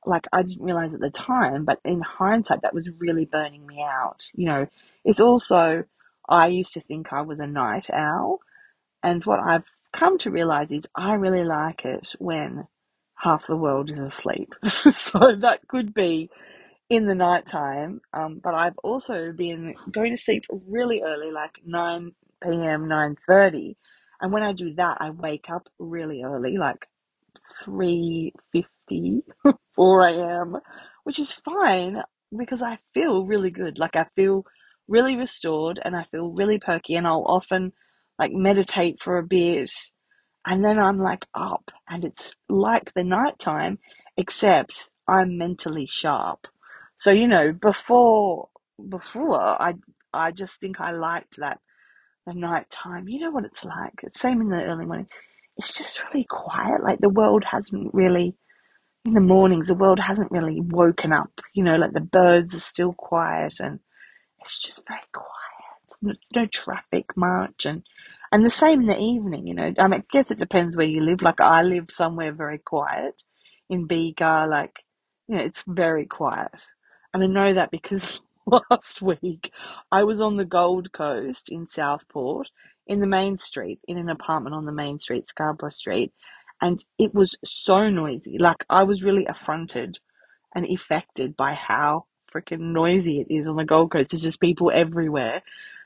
like, 0.06 0.26
I 0.32 0.42
didn't 0.42 0.64
realize 0.64 0.94
at 0.94 1.00
the 1.00 1.10
time, 1.10 1.64
but 1.64 1.80
in 1.84 2.00
hindsight, 2.00 2.62
that 2.62 2.74
was 2.74 2.88
really 2.98 3.24
burning 3.24 3.66
me 3.66 3.82
out. 3.82 4.22
You 4.34 4.46
know, 4.46 4.66
it's 5.04 5.20
also 5.20 5.84
I 6.28 6.48
used 6.48 6.74
to 6.74 6.80
think 6.80 7.12
I 7.12 7.22
was 7.22 7.40
a 7.40 7.46
night 7.46 7.88
owl, 7.92 8.40
and 9.02 9.24
what 9.24 9.40
I've 9.40 9.64
come 9.92 10.18
to 10.18 10.30
realize 10.30 10.70
is 10.72 10.84
I 10.96 11.14
really 11.14 11.44
like 11.44 11.84
it 11.84 12.12
when 12.18 12.66
half 13.16 13.46
the 13.48 13.56
world 13.56 13.90
is 13.90 13.98
asleep. 13.98 14.54
so 14.68 15.36
that 15.40 15.60
could 15.68 15.94
be 15.94 16.30
in 16.88 17.06
the 17.06 17.14
nighttime. 17.14 18.00
Um, 18.12 18.40
but 18.42 18.54
I've 18.54 18.78
also 18.84 19.32
been 19.32 19.74
going 19.92 20.16
to 20.16 20.22
sleep 20.22 20.44
really 20.50 21.02
early, 21.02 21.30
like 21.32 21.52
9 21.64 22.12
p.m., 22.42 22.86
9.30. 22.88 23.76
And 24.20 24.32
when 24.32 24.42
I 24.42 24.52
do 24.52 24.74
that, 24.74 24.98
I 25.00 25.10
wake 25.10 25.46
up 25.52 25.68
really 25.78 26.22
early, 26.24 26.58
like 26.58 26.86
3.50, 27.66 29.22
4 29.76 30.08
a.m., 30.08 30.56
which 31.04 31.18
is 31.18 31.32
fine 31.44 31.98
because 32.36 32.62
I 32.62 32.78
feel 32.94 33.24
really 33.26 33.50
good. 33.50 33.78
Like 33.78 33.96
I 33.96 34.06
feel 34.16 34.44
really 34.90 35.16
restored 35.16 35.80
and 35.82 35.96
I 35.96 36.04
feel 36.10 36.28
really 36.28 36.58
perky 36.58 36.96
and 36.96 37.06
I'll 37.06 37.24
often 37.26 37.72
like 38.18 38.32
meditate 38.32 38.98
for 39.02 39.16
a 39.16 39.22
bit 39.22 39.70
and 40.44 40.64
then 40.64 40.78
I'm 40.78 40.98
like 40.98 41.24
up 41.34 41.70
and 41.88 42.04
it's 42.04 42.32
like 42.48 42.92
the 42.94 43.04
nighttime 43.04 43.78
except 44.16 44.90
I'm 45.08 45.38
mentally 45.38 45.86
sharp. 45.88 46.46
So 46.98 47.10
you 47.10 47.28
know, 47.28 47.52
before 47.52 48.48
before 48.88 49.40
I 49.40 49.74
I 50.12 50.32
just 50.32 50.60
think 50.60 50.80
I 50.80 50.90
liked 50.90 51.36
that 51.38 51.60
the 52.26 52.34
nighttime. 52.34 53.08
You 53.08 53.20
know 53.20 53.30
what 53.30 53.44
it's 53.44 53.64
like. 53.64 54.00
It's 54.02 54.20
same 54.20 54.40
in 54.40 54.48
the 54.48 54.64
early 54.64 54.86
morning. 54.86 55.08
It's 55.56 55.76
just 55.76 56.02
really 56.04 56.26
quiet. 56.28 56.82
Like 56.82 57.00
the 57.00 57.08
world 57.08 57.44
hasn't 57.44 57.94
really 57.94 58.34
in 59.04 59.14
the 59.14 59.20
mornings. 59.20 59.68
The 59.68 59.74
world 59.74 60.00
hasn't 60.00 60.30
really 60.30 60.60
woken 60.60 61.12
up. 61.12 61.30
You 61.54 61.64
know, 61.64 61.76
like 61.76 61.92
the 61.92 62.00
birds 62.00 62.54
are 62.54 62.60
still 62.60 62.92
quiet 62.92 63.54
and 63.60 63.80
it's 64.42 64.58
just 64.60 64.82
very 64.86 65.00
quiet. 65.12 66.16
No, 66.34 66.46
traffic 66.46 67.16
much, 67.16 67.66
and 67.66 67.82
and 68.32 68.44
the 68.44 68.50
same 68.50 68.82
in 68.82 68.86
the 68.86 68.98
evening. 68.98 69.46
You 69.46 69.54
know, 69.54 69.72
I 69.78 69.88
mean, 69.88 70.00
I 70.00 70.04
guess 70.12 70.30
it 70.30 70.38
depends 70.38 70.76
where 70.76 70.86
you 70.86 71.02
live. 71.02 71.22
Like 71.22 71.40
I 71.40 71.62
live 71.62 71.86
somewhere 71.90 72.32
very 72.32 72.58
quiet 72.58 73.22
in 73.68 73.86
Bega. 73.86 74.46
Like 74.48 74.84
you 75.28 75.36
know, 75.36 75.42
it's 75.44 75.64
very 75.66 76.06
quiet, 76.06 76.52
and 77.12 77.22
I 77.22 77.26
know 77.26 77.54
that 77.54 77.70
because 77.70 78.20
last 78.70 79.02
week 79.02 79.52
I 79.92 80.04
was 80.04 80.20
on 80.20 80.36
the 80.36 80.44
Gold 80.44 80.92
Coast 80.92 81.48
in 81.50 81.66
Southport 81.66 82.50
in 82.86 83.00
the 83.00 83.06
main 83.06 83.36
street 83.36 83.80
in 83.86 83.98
an 83.98 84.08
apartment 84.08 84.54
on 84.54 84.66
the 84.66 84.72
main 84.72 84.98
street, 84.98 85.28
Scarborough 85.28 85.70
Street, 85.70 86.12
and 86.60 86.84
it 86.98 87.14
was 87.14 87.36
so 87.44 87.88
noisy. 87.90 88.36
Like 88.38 88.64
I 88.70 88.84
was 88.84 89.02
really 89.02 89.26
affronted 89.26 89.98
and 90.54 90.66
affected 90.66 91.36
by 91.36 91.54
how 91.54 92.06
freaking 92.34 92.72
noisy 92.72 93.20
it 93.20 93.34
is 93.34 93.46
on 93.46 93.56
the 93.56 93.64
Gold 93.64 93.92
Coast. 93.92 94.10
There's 94.10 94.22
just 94.22 94.40
people 94.40 94.70
everywhere. 94.74 95.42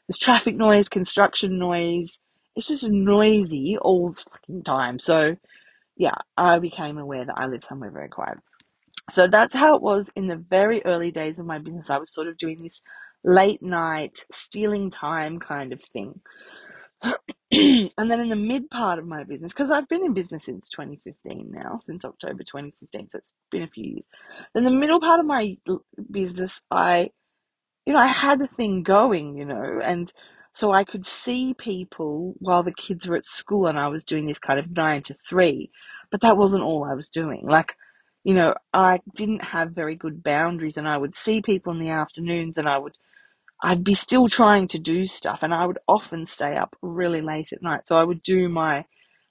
There's 0.08 0.18
traffic 0.18 0.56
noise, 0.56 0.88
construction 0.88 1.58
noise. 1.58 2.18
It's 2.56 2.68
just 2.68 2.88
noisy 2.88 3.78
all 3.80 4.10
the 4.12 4.22
fucking 4.30 4.64
time. 4.64 5.00
So, 5.00 5.36
yeah, 5.96 6.14
I 6.36 6.58
became 6.60 6.98
aware 6.98 7.26
that 7.26 7.38
I 7.38 7.46
live 7.46 7.64
somewhere 7.64 7.90
very 7.90 8.08
quiet. 8.10 8.38
So 9.10 9.28
that's 9.28 9.54
how 9.54 9.76
it 9.76 9.82
was 9.82 10.10
in 10.16 10.28
the 10.28 10.36
very 10.36 10.84
early 10.84 11.10
days 11.12 11.38
of 11.38 11.46
my 11.46 11.58
business. 11.58 11.90
I 11.90 11.98
was 11.98 12.12
sort 12.12 12.28
of 12.28 12.38
doing 12.38 12.62
this 12.62 12.80
late 13.24 13.62
night, 13.62 14.24
stealing 14.32 14.90
time 14.90 15.38
kind 15.40 15.72
of 15.72 15.80
thing. 15.92 16.20
and 17.96 18.10
then 18.10 18.20
in 18.20 18.28
the 18.28 18.36
mid 18.36 18.70
part 18.70 18.98
of 18.98 19.06
my 19.06 19.22
business, 19.24 19.52
because 19.52 19.70
I've 19.70 19.88
been 19.88 20.04
in 20.04 20.14
business 20.14 20.44
since 20.44 20.68
2015 20.70 21.50
now, 21.52 21.80
since 21.86 22.04
October 22.04 22.42
2015, 22.42 23.08
so 23.12 23.18
it's 23.18 23.32
been 23.50 23.62
a 23.62 23.68
few 23.68 23.84
years. 23.84 24.04
In 24.54 24.64
the 24.64 24.72
middle 24.72 25.00
part 25.00 25.20
of 25.20 25.26
my 25.26 25.56
business, 26.10 26.60
I, 26.70 27.10
you 27.86 27.92
know, 27.92 28.00
I 28.00 28.08
had 28.08 28.40
a 28.40 28.48
thing 28.48 28.82
going, 28.82 29.36
you 29.36 29.44
know, 29.44 29.80
and 29.82 30.12
so 30.54 30.72
I 30.72 30.84
could 30.84 31.06
see 31.06 31.54
people 31.54 32.34
while 32.40 32.62
the 32.62 32.72
kids 32.74 33.06
were 33.06 33.16
at 33.16 33.24
school 33.24 33.66
and 33.66 33.78
I 33.78 33.88
was 33.88 34.04
doing 34.04 34.26
this 34.26 34.38
kind 34.38 34.58
of 34.58 34.70
nine 34.70 35.02
to 35.04 35.16
three, 35.28 35.70
but 36.10 36.20
that 36.22 36.36
wasn't 36.36 36.64
all 36.64 36.84
I 36.84 36.94
was 36.94 37.08
doing. 37.08 37.46
Like, 37.46 37.74
you 38.24 38.34
know, 38.34 38.54
I 38.72 39.00
didn't 39.14 39.44
have 39.44 39.72
very 39.72 39.96
good 39.96 40.22
boundaries 40.22 40.76
and 40.76 40.88
I 40.88 40.96
would 40.96 41.16
see 41.16 41.42
people 41.42 41.72
in 41.72 41.78
the 41.78 41.90
afternoons 41.90 42.58
and 42.58 42.68
I 42.68 42.78
would 42.78 42.96
I'd 43.64 43.82
be 43.82 43.94
still 43.94 44.28
trying 44.28 44.68
to 44.68 44.78
do 44.78 45.06
stuff 45.06 45.38
and 45.40 45.54
I 45.54 45.64
would 45.64 45.78
often 45.88 46.26
stay 46.26 46.54
up 46.54 46.76
really 46.82 47.22
late 47.22 47.50
at 47.50 47.62
night. 47.62 47.88
So 47.88 47.96
I 47.96 48.04
would 48.04 48.22
do 48.22 48.50
my 48.50 48.84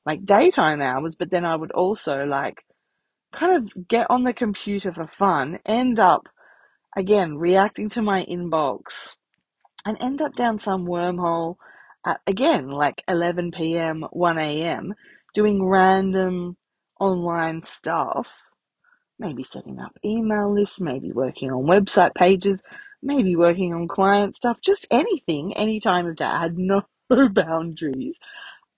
like 0.07 0.25
daytime 0.25 0.81
hours, 0.81 1.15
but 1.15 1.29
then 1.29 1.45
I 1.45 1.55
would 1.55 1.71
also 1.71 2.25
like 2.25 2.65
kind 3.31 3.55
of 3.55 3.87
get 3.87 4.07
on 4.09 4.23
the 4.23 4.33
computer 4.33 4.91
for 4.91 5.07
fun, 5.19 5.59
end 5.67 5.99
up 5.99 6.23
again 6.97 7.35
reacting 7.37 7.89
to 7.89 8.01
my 8.01 8.25
inbox 8.25 9.15
and 9.85 9.97
end 10.01 10.19
up 10.19 10.35
down 10.35 10.59
some 10.59 10.87
wormhole 10.87 11.57
at 12.03 12.19
again 12.25 12.69
like 12.69 13.03
11 13.07 13.51
p.m., 13.51 14.03
1 14.11 14.39
a.m., 14.39 14.95
doing 15.35 15.63
random 15.63 16.57
online 16.99 17.61
stuff 17.63 18.27
maybe 19.23 19.43
setting 19.45 19.79
up 19.79 19.97
email 20.05 20.53
lists, 20.53 20.81
maybe 20.81 21.13
working 21.13 21.51
on 21.51 21.65
website 21.65 22.15
pages, 22.15 22.63
maybe 23.03 23.37
working 23.37 23.73
on 23.73 23.89
client 23.89 24.35
stuff, 24.35 24.59
just 24.63 24.87
anything, 24.91 25.55
any 25.57 25.81
time 25.81 26.07
of 26.07 26.17
day. 26.17 26.25
I 26.25 26.43
had 26.43 26.59
no 26.59 26.83
boundaries. 27.09 28.17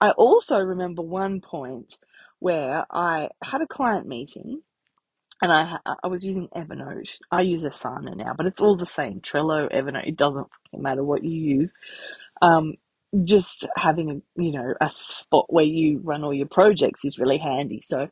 I 0.00 0.12
also 0.12 0.58
remember 0.58 1.02
one 1.02 1.40
point 1.42 1.96
where 2.40 2.86
I 2.90 3.30
had 3.44 3.62
a 3.62 3.68
client 3.68 4.06
meeting 4.08 4.62
and 5.42 5.52
I 5.52 5.78
I 6.02 6.06
was 6.08 6.24
using 6.24 6.48
Evernote. 6.56 7.10
I 7.30 7.42
use 7.42 7.62
Asana 7.64 8.16
now, 8.16 8.34
but 8.36 8.46
it's 8.46 8.60
all 8.60 8.76
the 8.76 8.86
same. 8.86 9.20
Trello, 9.20 9.72
Evernote, 9.72 10.08
it 10.08 10.16
doesn't 10.16 10.46
matter 10.72 11.04
what 11.04 11.22
you 11.24 11.30
use. 11.60 11.72
Um, 12.42 12.74
just 13.24 13.66
having 13.76 14.10
a 14.10 14.42
you 14.42 14.52
know 14.52 14.74
a 14.80 14.90
spot 14.96 15.46
where 15.48 15.64
you 15.64 16.00
run 16.04 16.24
all 16.24 16.34
your 16.34 16.48
projects 16.48 17.04
is 17.04 17.18
really 17.18 17.38
handy. 17.38 17.82
So 17.90 18.08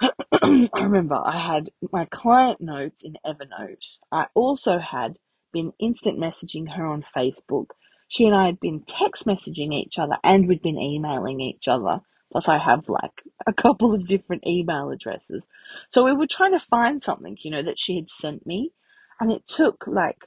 I 0.00 0.68
remember 0.82 1.14
I 1.14 1.54
had 1.54 1.70
my 1.92 2.06
client 2.06 2.60
notes 2.60 3.02
in 3.02 3.16
Evernote. 3.24 3.98
I 4.10 4.26
also 4.34 4.78
had 4.78 5.18
been 5.52 5.72
instant 5.78 6.18
messaging 6.18 6.76
her 6.76 6.86
on 6.86 7.04
Facebook. 7.16 7.68
She 8.08 8.26
and 8.26 8.34
I 8.34 8.46
had 8.46 8.60
been 8.60 8.82
text 8.86 9.24
messaging 9.24 9.72
each 9.72 9.98
other 9.98 10.16
and 10.22 10.48
we'd 10.48 10.62
been 10.62 10.78
emailing 10.78 11.40
each 11.40 11.68
other. 11.68 12.00
Plus, 12.32 12.48
I 12.48 12.58
have 12.58 12.88
like 12.88 13.22
a 13.46 13.52
couple 13.52 13.94
of 13.94 14.08
different 14.08 14.46
email 14.46 14.90
addresses. 14.90 15.44
So 15.90 16.04
we 16.04 16.12
were 16.12 16.26
trying 16.26 16.52
to 16.52 16.66
find 16.68 17.02
something, 17.02 17.36
you 17.42 17.50
know, 17.50 17.62
that 17.62 17.78
she 17.78 17.96
had 17.96 18.10
sent 18.10 18.44
me. 18.46 18.72
And 19.20 19.30
it 19.30 19.46
took 19.46 19.86
like 19.86 20.18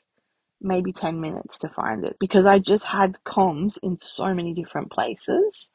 maybe 0.62 0.94
10 0.94 1.20
minutes 1.20 1.58
to 1.60 1.70
find 1.70 2.06
it 2.06 2.16
because 2.20 2.46
I 2.46 2.60
just 2.60 2.86
had 2.86 3.18
comms 3.26 3.78
in 3.84 3.98
so 4.00 4.34
many 4.34 4.54
different 4.54 4.92
places. 4.92 5.70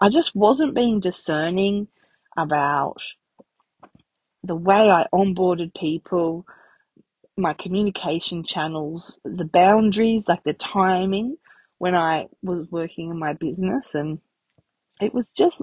I 0.00 0.08
just 0.08 0.34
wasn't 0.34 0.74
being 0.74 1.00
discerning 1.00 1.88
about 2.36 3.00
the 4.44 4.56
way 4.56 4.76
I 4.90 5.06
onboarded 5.14 5.74
people, 5.74 6.46
my 7.36 7.54
communication 7.54 8.44
channels, 8.44 9.18
the 9.24 9.44
boundaries, 9.46 10.24
like 10.28 10.44
the 10.44 10.54
timing 10.54 11.36
when 11.78 11.94
I 11.94 12.28
was 12.42 12.68
working 12.70 13.10
in 13.10 13.18
my 13.18 13.34
business. 13.34 13.94
And 13.94 14.20
it 15.00 15.14
was 15.14 15.28
just, 15.30 15.62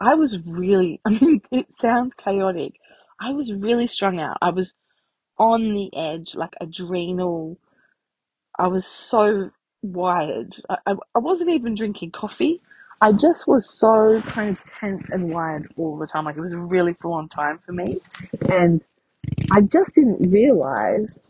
I 0.00 0.14
was 0.14 0.36
really, 0.46 1.00
I 1.06 1.10
mean, 1.10 1.42
it 1.52 1.66
sounds 1.80 2.14
chaotic. 2.14 2.74
I 3.20 3.32
was 3.32 3.52
really 3.52 3.86
strung 3.88 4.20
out. 4.20 4.38
I 4.42 4.50
was 4.50 4.74
on 5.38 5.74
the 5.74 5.90
edge, 5.96 6.34
like 6.34 6.54
adrenal. 6.60 7.58
I 8.58 8.68
was 8.68 8.86
so 8.86 9.50
wired. 9.82 10.56
I, 10.70 10.76
I, 10.86 10.92
I 11.16 11.18
wasn't 11.20 11.50
even 11.50 11.74
drinking 11.76 12.12
coffee. 12.12 12.62
I 13.02 13.10
just 13.10 13.48
was 13.48 13.68
so 13.68 14.22
kind 14.22 14.50
of 14.50 14.64
tense 14.64 15.10
and 15.10 15.34
wired 15.34 15.72
all 15.76 15.98
the 15.98 16.06
time. 16.06 16.24
Like 16.24 16.36
it 16.36 16.40
was 16.40 16.52
a 16.52 16.58
really 16.58 16.94
full 16.94 17.14
on 17.14 17.28
time 17.28 17.58
for 17.66 17.72
me. 17.72 17.98
And 18.48 18.84
I 19.50 19.62
just 19.62 19.94
didn't 19.94 20.30
realize 20.30 21.20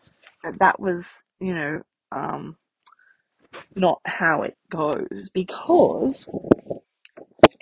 that 0.45 0.59
that 0.59 0.79
was, 0.79 1.25
you 1.41 1.55
know, 1.55 1.83
um, 2.13 2.59
not 3.75 4.03
how 4.05 4.43
it 4.43 4.59
goes 4.71 5.31
because 5.33 6.29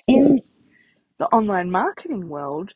in 0.09 0.40
the 1.19 1.26
online 1.26 1.71
marketing 1.71 2.29
world, 2.29 2.75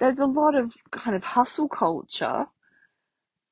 there's 0.00 0.18
a 0.18 0.26
lot 0.26 0.54
of 0.54 0.74
kind 0.90 1.16
of 1.16 1.24
hustle 1.24 1.68
culture 1.68 2.44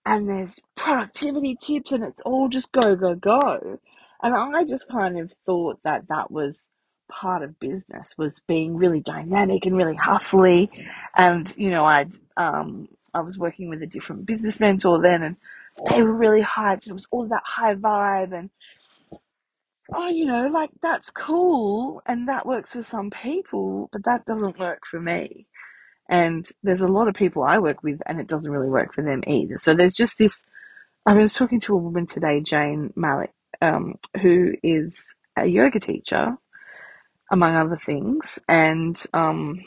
and 0.05 0.29
there's 0.29 0.61
productivity 0.77 1.57
tips 1.59 1.93
and 1.93 2.05
it's 2.05 2.21
all 2.27 2.51
just 2.51 2.71
go, 2.73 2.95
go, 2.95 3.15
go. 3.15 3.79
And 4.23 4.35
I 4.35 4.65
just 4.65 4.87
kind 4.87 5.19
of 5.19 5.33
thought 5.47 5.79
that 5.83 6.09
that 6.11 6.31
was 6.31 6.69
part 7.12 7.42
of 7.42 7.61
business 7.61 8.14
was 8.19 8.40
being 8.49 8.76
really 8.76 9.00
dynamic 9.00 9.66
and 9.66 9.76
really 9.76 9.97
hustly. 9.97 10.71
And, 11.16 11.52
you 11.57 11.71
know, 11.71 11.85
I'd, 11.85 12.14
um, 12.37 12.88
I 13.14 13.21
was 13.21 13.38
working 13.38 13.69
with 13.69 13.83
a 13.83 13.87
different 13.87 14.26
business 14.26 14.61
mentor 14.61 15.02
then 15.02 15.23
and 15.23 15.37
they 15.90 16.02
were 16.02 16.14
really 16.14 16.42
hyped. 16.42 16.85
And 16.85 16.88
it 16.88 16.95
was 16.95 17.07
all 17.11 17.28
that 17.28 17.42
high 17.45 17.75
vibe 17.75 18.33
and, 18.37 18.50
oh, 19.95 20.09
you 20.09 20.26
know, 20.26 20.49
like 20.49 20.71
that's 20.83 21.11
cool 21.11 22.02
and 22.07 22.28
that 22.28 22.47
works 22.47 22.73
for 22.73 22.83
some 22.83 23.11
people, 23.11 23.88
but 23.92 24.04
that 24.04 24.25
doesn't 24.26 24.59
work 24.59 24.83
for 24.90 25.00
me. 25.00 25.47
And 26.09 26.49
there's 26.62 26.83
a 26.83 26.88
lot 26.88 27.09
of 27.09 27.14
people 27.14 27.42
I 27.45 27.59
work 27.59 27.83
with 27.83 28.00
and 28.07 28.21
it 28.21 28.26
doesn't 28.26 28.50
really 28.50 28.71
work 28.71 28.95
for 28.95 29.02
them 29.02 29.23
either. 29.26 29.59
So 29.59 29.75
there's 29.75 29.95
just 29.95 30.19
this, 30.19 30.42
I 31.07 31.14
was 31.14 31.35
talking 31.35 31.61
to 31.61 31.75
a 31.75 31.78
woman 31.78 32.07
today, 32.07 32.40
Jane 32.40 32.92
Malik, 32.97 33.33
um, 33.62 33.97
who 34.21 34.54
is 34.62 34.97
a 35.38 35.47
yoga 35.47 35.81
teacher, 35.81 36.37
among 37.33 37.57
other 37.57 37.79
things. 37.87 38.41
And, 38.49 39.03
um, 39.15 39.62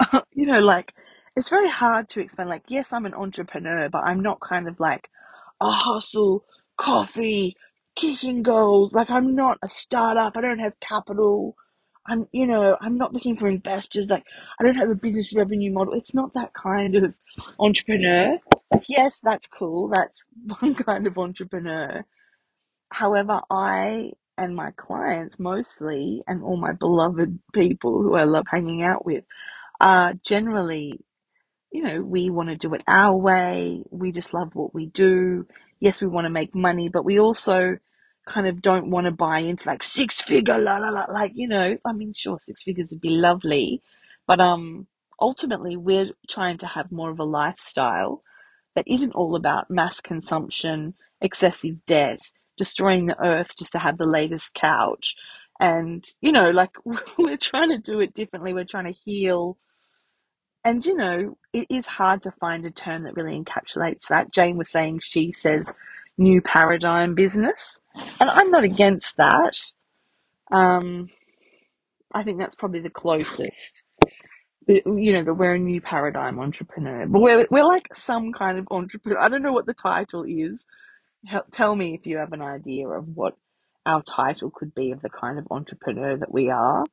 you 0.32 0.46
know, 0.46 0.60
like, 0.60 0.94
it's 1.36 1.48
very 1.50 1.70
hard 1.70 2.08
to 2.10 2.20
explain. 2.20 2.48
Like, 2.48 2.64
yes, 2.68 2.92
I'm 2.92 3.06
an 3.06 3.14
entrepreneur, 3.14 3.88
but 3.90 4.04
I'm 4.04 4.20
not 4.22 4.40
kind 4.40 4.68
of 4.68 4.80
like 4.80 5.08
a 5.60 5.70
hustle, 5.70 6.44
coffee, 6.78 7.56
kicking 7.96 8.42
goals. 8.44 8.92
Like, 8.92 9.10
I'm 9.10 9.34
not 9.36 9.58
a 9.62 9.68
startup. 9.70 10.36
I 10.36 10.42
don't 10.42 10.60
have 10.60 10.80
capital. 10.80 11.56
I'm, 12.08 12.28
you 12.32 12.46
know, 12.46 12.76
I'm 12.80 12.98
not 12.98 13.14
looking 13.14 13.36
for 13.38 13.48
investors. 13.48 14.08
Like, 14.08 14.24
I 14.60 14.64
don't 14.64 14.76
have 14.76 14.90
a 14.90 14.96
business 14.96 15.34
revenue 15.34 15.72
model. 15.72 15.94
It's 15.94 16.14
not 16.14 16.34
that 16.34 16.52
kind 16.54 16.96
of 16.96 17.14
entrepreneur. 17.60 18.38
Yes, 18.88 19.20
that's 19.22 19.46
cool. 19.48 19.88
That's 19.88 20.24
one 20.60 20.74
kind 20.76 21.06
of 21.06 21.18
entrepreneur. 21.18 22.04
However, 22.92 23.42
I 23.50 24.12
and 24.38 24.54
my 24.54 24.70
clients 24.72 25.38
mostly, 25.38 26.22
and 26.26 26.42
all 26.42 26.56
my 26.56 26.72
beloved 26.72 27.38
people 27.52 28.02
who 28.02 28.14
I 28.14 28.24
love 28.24 28.46
hanging 28.50 28.82
out 28.82 29.04
with, 29.04 29.24
are 29.80 30.14
generally, 30.24 31.00
you 31.72 31.82
know, 31.82 32.02
we 32.02 32.30
want 32.30 32.48
to 32.48 32.56
do 32.56 32.74
it 32.74 32.82
our 32.86 33.16
way. 33.16 33.82
We 33.90 34.12
just 34.12 34.34
love 34.34 34.54
what 34.54 34.74
we 34.74 34.86
do. 34.86 35.46
Yes, 35.80 36.00
we 36.00 36.08
want 36.08 36.26
to 36.26 36.30
make 36.30 36.54
money, 36.54 36.88
but 36.88 37.04
we 37.04 37.18
also 37.18 37.78
kind 38.26 38.46
of 38.46 38.60
don't 38.62 38.90
want 38.90 39.06
to 39.06 39.10
buy 39.12 39.38
into 39.40 39.68
like 39.68 39.82
six 39.82 40.20
figure, 40.22 40.58
la 40.58 40.78
la 40.78 40.90
la. 40.90 41.04
Like, 41.12 41.32
you 41.34 41.48
know, 41.48 41.76
I 41.84 41.92
mean, 41.92 42.12
sure, 42.16 42.38
six 42.42 42.62
figures 42.62 42.88
would 42.90 43.00
be 43.00 43.10
lovely, 43.10 43.82
but 44.26 44.40
um, 44.40 44.86
ultimately, 45.20 45.76
we're 45.76 46.10
trying 46.28 46.58
to 46.58 46.66
have 46.66 46.92
more 46.92 47.10
of 47.10 47.20
a 47.20 47.24
lifestyle 47.24 48.22
that 48.74 48.88
isn't 48.88 49.14
all 49.14 49.36
about 49.36 49.70
mass 49.70 50.00
consumption, 50.00 50.94
excessive 51.20 51.84
debt, 51.86 52.20
destroying 52.56 53.06
the 53.06 53.22
earth 53.24 53.56
just 53.58 53.72
to 53.72 53.78
have 53.78 53.98
the 53.98 54.06
latest 54.06 54.54
couch. 54.54 55.14
And, 55.60 56.04
you 56.20 56.32
know, 56.32 56.50
like 56.50 56.72
we're 57.18 57.36
trying 57.36 57.70
to 57.70 57.78
do 57.78 58.00
it 58.00 58.14
differently. 58.14 58.52
We're 58.54 58.64
trying 58.64 58.92
to 58.92 58.98
heal. 58.98 59.58
And, 60.64 60.84
you 60.84 60.96
know, 60.96 61.38
it 61.52 61.66
is 61.70 61.86
hard 61.86 62.22
to 62.22 62.32
find 62.32 62.66
a 62.66 62.70
term 62.70 63.04
that 63.04 63.16
really 63.16 63.38
encapsulates 63.40 64.08
that. 64.08 64.32
Jane 64.32 64.56
was 64.56 64.70
saying 64.70 65.00
she 65.02 65.32
says 65.32 65.70
new 66.18 66.40
paradigm 66.42 67.14
business. 67.14 67.80
And 67.94 68.30
I'm 68.30 68.50
not 68.50 68.64
against 68.64 69.16
that. 69.16 69.54
Um, 70.50 71.08
I 72.12 72.22
think 72.24 72.38
that's 72.38 72.56
probably 72.56 72.80
the 72.80 72.90
closest 72.90 73.84
you 74.68 75.12
know 75.12 75.24
that 75.24 75.34
we're 75.34 75.54
a 75.54 75.58
new 75.58 75.80
paradigm 75.80 76.38
entrepreneur 76.38 77.06
but 77.06 77.20
we're, 77.20 77.46
we're 77.50 77.64
like 77.64 77.88
some 77.94 78.32
kind 78.32 78.58
of 78.58 78.66
entrepreneur 78.70 79.18
i 79.20 79.28
don't 79.28 79.42
know 79.42 79.52
what 79.52 79.66
the 79.66 79.74
title 79.74 80.24
is 80.26 80.64
Help, 81.26 81.46
tell 81.50 81.74
me 81.74 81.94
if 81.94 82.06
you 82.06 82.18
have 82.18 82.32
an 82.32 82.42
idea 82.42 82.88
of 82.88 83.06
what 83.14 83.36
our 83.84 84.02
title 84.02 84.50
could 84.50 84.74
be 84.74 84.92
of 84.92 85.02
the 85.02 85.10
kind 85.10 85.38
of 85.38 85.46
entrepreneur 85.50 86.16
that 86.16 86.32
we 86.32 86.50
are. 86.50 86.84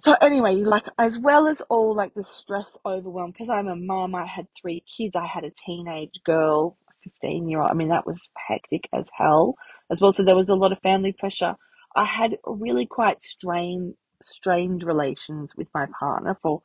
So 0.00 0.14
anyway 0.20 0.56
like 0.56 0.86
as 0.98 1.18
well 1.18 1.46
as 1.46 1.60
all 1.70 1.94
like 1.94 2.14
the 2.14 2.24
stress 2.24 2.76
overwhelm 2.84 3.30
because 3.30 3.48
i'm 3.48 3.68
a 3.68 3.76
mom 3.76 4.14
i 4.16 4.26
had 4.26 4.48
three 4.60 4.80
kids 4.80 5.14
i 5.14 5.24
had 5.24 5.44
a 5.44 5.52
teenage 5.64 6.20
girl 6.24 6.76
15 7.04 7.48
year 7.48 7.60
old 7.60 7.70
i 7.70 7.74
mean 7.74 7.88
that 7.88 8.06
was 8.06 8.28
hectic 8.36 8.88
as 8.92 9.06
hell 9.16 9.54
as 9.90 10.00
well. 10.00 10.12
So 10.12 10.24
there 10.24 10.36
was 10.36 10.48
a 10.48 10.54
lot 10.54 10.72
of 10.72 10.80
family 10.80 11.12
pressure. 11.12 11.54
I 11.96 12.04
had 12.04 12.38
really 12.44 12.86
quite 12.86 13.22
strained 13.22 13.94
strained 14.22 14.82
relations 14.82 15.52
with 15.56 15.68
my 15.74 15.86
partner 16.00 16.36
for 16.42 16.62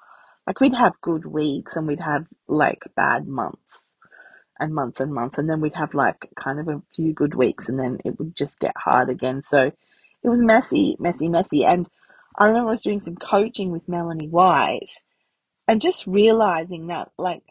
like 0.48 0.60
we'd 0.62 0.74
have 0.74 1.00
good 1.02 1.26
weeks 1.26 1.76
and 1.76 1.88
we'd 1.88 2.00
have 2.00 2.26
like 2.48 2.82
bad 2.96 3.28
months 3.28 3.89
and 4.60 4.74
months 4.74 5.00
and 5.00 5.14
months 5.14 5.38
and 5.38 5.50
then 5.50 5.62
we'd 5.62 5.76
have 5.76 5.94
like 5.94 6.30
kind 6.38 6.60
of 6.60 6.68
a 6.68 6.82
few 6.96 7.14
good 7.14 7.36
weeks 7.36 7.70
and 7.70 7.80
then 7.80 8.00
it 8.06 8.18
would 8.20 8.36
just 8.36 8.60
get 8.60 8.74
hard 8.78 9.10
again. 9.10 9.42
So 9.44 9.60
it 10.24 10.30
was 10.30 10.42
messy 10.42 10.98
messy 11.00 11.30
messy. 11.30 11.66
And 11.66 11.88
i 12.38 12.46
remember 12.46 12.70
i 12.70 12.72
was 12.74 12.82
doing 12.82 13.00
some 13.02 13.16
coaching 13.18 13.72
with 13.72 13.88
melanie 13.90 14.28
white 14.30 14.92
and 15.68 15.82
just 15.82 16.08
realizing 16.08 16.88
that 16.88 17.10
like 17.18 17.44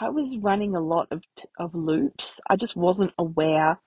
i 0.00 0.08
was 0.10 0.36
running 0.38 0.76
a 0.76 0.80
lot 0.80 1.08
of 1.12 1.22
of 1.58 1.74
loops. 1.74 2.40
I 2.48 2.56
just 2.56 2.76
wasn't 2.76 3.12
aware 3.18 3.80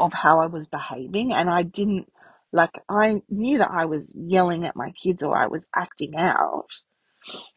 of 0.00 0.12
how 0.14 0.40
i 0.40 0.46
was 0.46 0.68
behaving 0.68 1.32
and 1.32 1.50
i 1.50 1.62
didn't 1.64 2.12
like 2.52 2.72
i 2.90 3.22
knew 3.30 3.58
that 3.58 3.70
i 3.72 3.86
was 3.86 4.04
yelling 4.14 4.66
at 4.66 4.76
my 4.76 4.92
kids 5.02 5.22
or 5.24 5.36
i 5.36 5.48
was 5.48 5.62
acting 5.76 6.14
out 6.16 6.68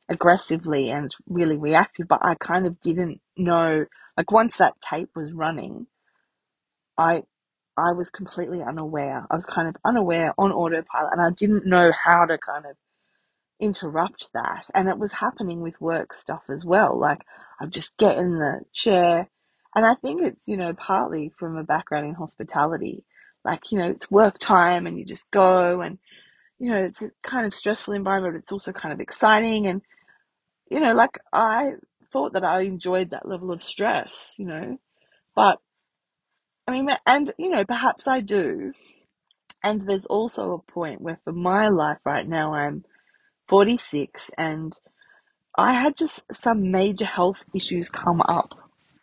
aggressively 0.09 0.89
and 0.89 1.15
really 1.27 1.57
reactive, 1.57 2.07
but 2.07 2.19
I 2.23 2.35
kind 2.35 2.67
of 2.67 2.79
didn't 2.81 3.21
know. 3.37 3.85
Like 4.17 4.31
once 4.31 4.57
that 4.57 4.75
tape 4.81 5.09
was 5.15 5.31
running, 5.33 5.87
I 6.97 7.23
I 7.77 7.93
was 7.93 8.09
completely 8.09 8.61
unaware. 8.61 9.25
I 9.31 9.35
was 9.35 9.45
kind 9.45 9.67
of 9.67 9.75
unaware 9.85 10.33
on 10.37 10.51
autopilot, 10.51 11.13
and 11.13 11.21
I 11.21 11.31
didn't 11.31 11.65
know 11.65 11.91
how 12.05 12.25
to 12.25 12.37
kind 12.37 12.65
of 12.65 12.75
interrupt 13.59 14.29
that. 14.33 14.65
And 14.75 14.89
it 14.89 14.99
was 14.99 15.13
happening 15.13 15.61
with 15.61 15.81
work 15.81 16.13
stuff 16.13 16.43
as 16.49 16.65
well. 16.65 16.99
Like 16.99 17.21
I'd 17.61 17.71
just 17.71 17.97
get 17.97 18.17
in 18.17 18.31
the 18.39 18.61
chair, 18.73 19.29
and 19.75 19.85
I 19.85 19.95
think 19.95 20.23
it's 20.23 20.47
you 20.47 20.57
know 20.57 20.73
partly 20.73 21.31
from 21.39 21.57
a 21.57 21.63
background 21.63 22.07
in 22.07 22.15
hospitality. 22.15 23.05
Like 23.45 23.71
you 23.71 23.79
know 23.79 23.89
it's 23.89 24.11
work 24.11 24.39
time, 24.39 24.87
and 24.87 24.99
you 24.99 25.05
just 25.05 25.29
go 25.31 25.81
and 25.81 25.99
you 26.61 26.71
know, 26.71 26.77
it's 26.77 27.01
a 27.01 27.09
kind 27.23 27.47
of 27.47 27.55
stressful 27.55 27.95
environment, 27.95 28.35
but 28.35 28.39
it's 28.41 28.51
also 28.51 28.71
kind 28.71 28.93
of 28.93 28.99
exciting. 28.99 29.65
And 29.65 29.81
you 30.69 30.79
know, 30.79 30.93
like 30.93 31.17
I 31.33 31.73
thought 32.13 32.33
that 32.33 32.43
I 32.43 32.61
enjoyed 32.61 33.09
that 33.09 33.27
level 33.27 33.51
of 33.51 33.63
stress, 33.63 34.13
you 34.37 34.45
know, 34.45 34.77
but 35.35 35.57
I 36.67 36.73
mean, 36.73 36.89
and 37.07 37.33
you 37.39 37.49
know, 37.49 37.65
perhaps 37.65 38.07
I 38.07 38.21
do. 38.21 38.73
And 39.63 39.87
there's 39.87 40.05
also 40.05 40.51
a 40.53 40.71
point 40.71 41.01
where 41.01 41.19
for 41.23 41.33
my 41.33 41.67
life 41.69 41.97
right 42.05 42.27
now, 42.27 42.53
I'm 42.53 42.85
46 43.49 44.29
and 44.37 44.73
I 45.57 45.73
had 45.81 45.97
just 45.97 46.21
some 46.31 46.69
major 46.69 47.05
health 47.05 47.43
issues 47.55 47.89
come 47.89 48.21
up. 48.21 48.53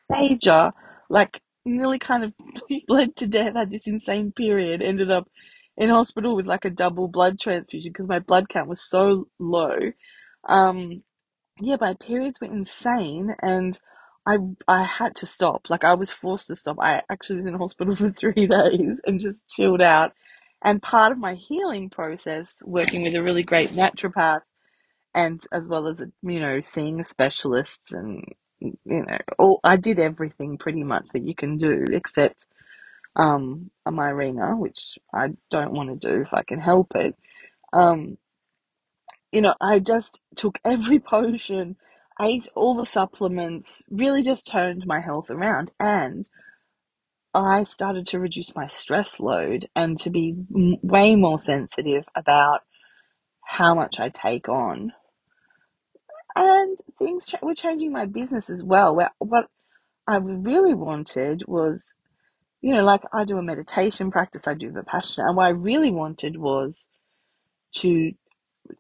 Major, 0.09 0.71
like 1.11 1.41
nearly 1.65 1.99
kind 1.99 2.23
of 2.23 2.33
bled 2.87 3.17
to 3.17 3.27
death, 3.27 3.55
had 3.55 3.71
this 3.71 3.89
insane 3.89 4.31
period, 4.31 4.81
ended 4.81 5.11
up 5.11 5.29
in 5.79 5.91
hospital 5.91 6.37
with 6.37 6.47
like 6.47 6.67
a 6.67 6.71
double 6.71 7.09
blood 7.09 7.41
transfusion 7.41 7.93
because 7.93 8.09
my 8.09 8.21
blood 8.21 8.51
count 8.51 8.69
was 8.69 8.83
so 8.89 9.29
low. 9.41 9.79
Um, 10.49 11.05
yeah, 11.61 11.77
my 11.81 11.95
periods 11.95 12.41
were 12.41 12.49
insane 12.49 13.35
and 13.43 13.81
I 14.27 14.39
I 14.69 14.85
had 14.85 15.17
to 15.19 15.27
stop. 15.27 15.63
Like 15.71 15.85
I 15.85 15.95
was 15.95 16.13
forced 16.13 16.49
to 16.49 16.57
stop. 16.57 16.79
I 16.81 17.03
actually 17.11 17.39
was 17.39 17.47
in 17.47 17.55
hospital 17.55 17.97
for 17.99 18.13
three 18.13 18.49
days 18.49 18.99
and 19.07 19.21
just 19.21 19.39
chilled 19.51 19.83
out. 19.83 20.13
And 20.65 20.83
part 20.83 21.13
of 21.13 21.19
my 21.19 21.35
healing 21.35 21.91
process, 21.91 22.57
working 22.65 23.03
with 23.03 23.15
a 23.15 23.23
really 23.23 23.45
great 23.45 23.71
naturopath 23.73 24.43
and 25.15 25.43
as 25.53 25.69
well 25.69 25.89
as 25.89 25.99
you 26.23 26.41
know, 26.41 26.61
seeing 26.63 27.05
specialists 27.05 27.93
and 27.93 28.25
you 28.61 28.77
know, 28.87 29.19
all 29.39 29.61
I 29.65 29.77
did 29.77 30.01
everything 30.01 30.59
pretty 30.59 30.85
much 30.85 31.07
that 31.15 31.27
you 31.27 31.35
can 31.35 31.59
do 31.59 31.87
except 31.93 32.47
um 33.17 33.71
a 33.87 33.93
Mirena, 33.93 34.59
which 34.59 34.99
I 35.15 35.29
don't 35.51 35.73
want 35.73 36.01
to 36.01 36.09
do 36.09 36.23
if 36.23 36.33
I 36.35 36.43
can 36.45 36.61
help 36.61 36.89
it. 36.95 37.17
Um 37.73 38.19
you 39.33 39.43
know, 39.43 39.55
I 39.61 39.79
just 39.81 40.21
took 40.37 40.59
every 40.65 40.99
potion, 41.01 41.77
ate 42.21 42.49
all 42.55 42.77
the 42.77 42.87
supplements, 42.87 43.83
really 43.91 44.23
just 44.23 44.47
turned 44.47 44.87
my 44.87 45.01
health 45.01 45.31
around. 45.31 45.71
And 45.81 46.29
I 47.35 47.65
started 47.65 48.07
to 48.09 48.21
reduce 48.21 48.55
my 48.57 48.69
stress 48.69 49.21
load 49.21 49.69
and 49.77 49.99
to 50.01 50.11
be 50.11 50.35
way 50.83 51.17
more 51.17 51.41
sensitive 51.41 52.05
about 52.17 52.61
how 53.45 53.75
much 53.75 54.01
I 54.01 54.11
take 54.11 54.49
on. 54.49 54.93
And 56.37 56.79
things 56.99 57.35
were 57.43 57.55
changing 57.55 57.93
my 57.93 58.07
business 58.07 58.51
as 58.51 58.63
well. 58.63 58.95
Where 58.97 59.11
what 59.19 59.47
I 60.09 60.17
really 60.19 60.75
wanted 60.75 61.45
was, 61.49 61.85
you 62.61 62.75
know, 62.75 62.83
like 62.85 63.03
I 63.13 63.25
do 63.25 63.39
a 63.39 63.43
meditation 63.43 64.11
practice, 64.11 64.43
I 64.47 64.55
do 64.55 64.71
Vipassana, 64.71 65.29
and 65.29 65.37
what 65.37 65.47
I 65.47 65.51
really 65.51 65.91
wanted 65.91 66.37
was 66.37 66.87
to 67.77 68.13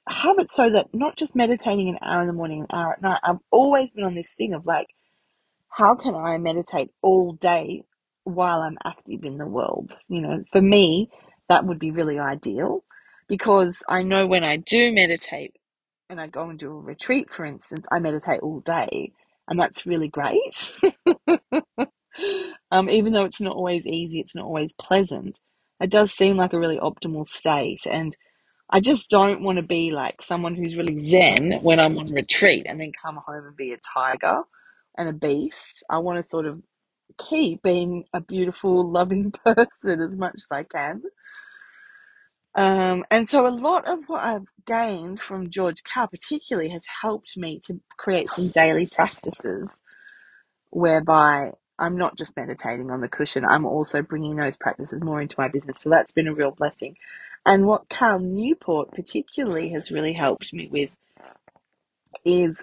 have 0.08 0.38
it 0.38 0.50
so 0.50 0.70
that 0.70 0.88
not 0.92 1.16
just 1.16 1.36
meditating 1.36 1.88
an 1.88 1.98
hour 2.02 2.22
in 2.22 2.26
the 2.26 2.32
morning, 2.32 2.62
an 2.62 2.78
hour 2.78 2.92
at 2.94 3.02
night. 3.02 3.20
I've 3.22 3.38
always 3.50 3.90
been 3.90 4.04
on 4.04 4.14
this 4.14 4.34
thing 4.36 4.54
of 4.54 4.66
like, 4.66 4.88
how 5.68 5.94
can 5.94 6.14
I 6.14 6.38
meditate 6.38 6.90
all 7.02 7.32
day 7.34 7.84
while 8.24 8.60
I'm 8.60 8.78
active 8.84 9.24
in 9.24 9.38
the 9.38 9.46
world? 9.46 9.96
You 10.08 10.20
know, 10.22 10.44
for 10.52 10.60
me, 10.60 11.10
that 11.48 11.64
would 11.64 11.78
be 11.78 11.90
really 11.90 12.18
ideal 12.18 12.84
because 13.28 13.82
I 13.88 14.02
know 14.02 14.26
when 14.26 14.44
I 14.44 14.56
do 14.56 14.92
meditate 14.92 15.54
and 16.10 16.20
I 16.20 16.26
go 16.26 16.48
and 16.50 16.58
do 16.58 16.70
a 16.72 16.80
retreat, 16.80 17.28
for 17.34 17.44
instance, 17.44 17.86
I 17.92 17.98
meditate 17.98 18.40
all 18.40 18.60
day 18.60 19.12
and 19.48 19.58
that's 19.58 19.86
really 19.86 20.08
great. 20.08 20.72
um, 22.70 22.90
even 22.90 23.12
though 23.12 23.24
it's 23.24 23.40
not 23.40 23.56
always 23.56 23.86
easy, 23.86 24.20
it's 24.20 24.34
not 24.34 24.44
always 24.46 24.72
pleasant. 24.74 25.40
It 25.80 25.90
does 25.90 26.12
seem 26.12 26.36
like 26.36 26.52
a 26.52 26.58
really 26.58 26.78
optimal 26.78 27.26
state 27.26 27.82
and 27.90 28.16
I 28.70 28.80
just 28.80 29.08
don't 29.08 29.42
want 29.42 29.56
to 29.56 29.62
be 29.62 29.92
like 29.92 30.20
someone 30.22 30.54
who's 30.54 30.76
really 30.76 30.98
zen 30.98 31.60
when 31.62 31.80
I'm 31.80 31.96
on 31.98 32.08
retreat 32.08 32.66
and 32.68 32.80
then 32.80 32.92
come 33.02 33.16
home 33.16 33.46
and 33.46 33.56
be 33.56 33.72
a 33.72 33.78
tiger 33.78 34.42
and 34.96 35.08
a 35.08 35.12
beast. 35.12 35.84
I 35.88 35.98
want 35.98 36.22
to 36.22 36.28
sort 36.28 36.46
of 36.46 36.62
keep 37.30 37.62
being 37.62 38.04
a 38.14 38.20
beautiful, 38.20 38.90
loving 38.90 39.32
person 39.44 40.02
as 40.02 40.18
much 40.18 40.34
as 40.36 40.46
I 40.50 40.64
can. 40.64 41.02
Um, 42.54 43.04
and 43.10 43.28
so 43.30 43.46
a 43.46 43.50
lot 43.50 43.88
of 43.88 44.00
what 44.08 44.22
I've 44.24 44.46
gained 44.66 45.20
from 45.20 45.50
George 45.50 45.82
Kao 45.84 46.06
particularly 46.06 46.70
has 46.70 46.82
helped 47.02 47.36
me 47.36 47.60
to 47.66 47.80
create 47.98 48.30
some 48.30 48.48
daily 48.48 48.86
practices 48.86 49.80
whereby 50.70 51.52
I'm 51.78 51.96
not 51.98 52.16
just 52.16 52.36
meditating 52.36 52.90
on 52.90 53.00
the 53.00 53.08
cushion, 53.08 53.44
I'm 53.44 53.66
also 53.66 54.02
bringing 54.02 54.36
those 54.36 54.56
practices 54.56 55.02
more 55.02 55.20
into 55.20 55.36
my 55.38 55.48
business. 55.48 55.80
So 55.82 55.90
that's 55.90 56.12
been 56.12 56.28
a 56.28 56.34
real 56.34 56.52
blessing. 56.52 56.96
And 57.46 57.66
what 57.66 57.88
Cal 57.88 58.18
Newport 58.20 58.92
particularly 58.92 59.70
has 59.70 59.90
really 59.90 60.12
helped 60.14 60.52
me 60.52 60.68
with 60.70 60.90
is 62.24 62.62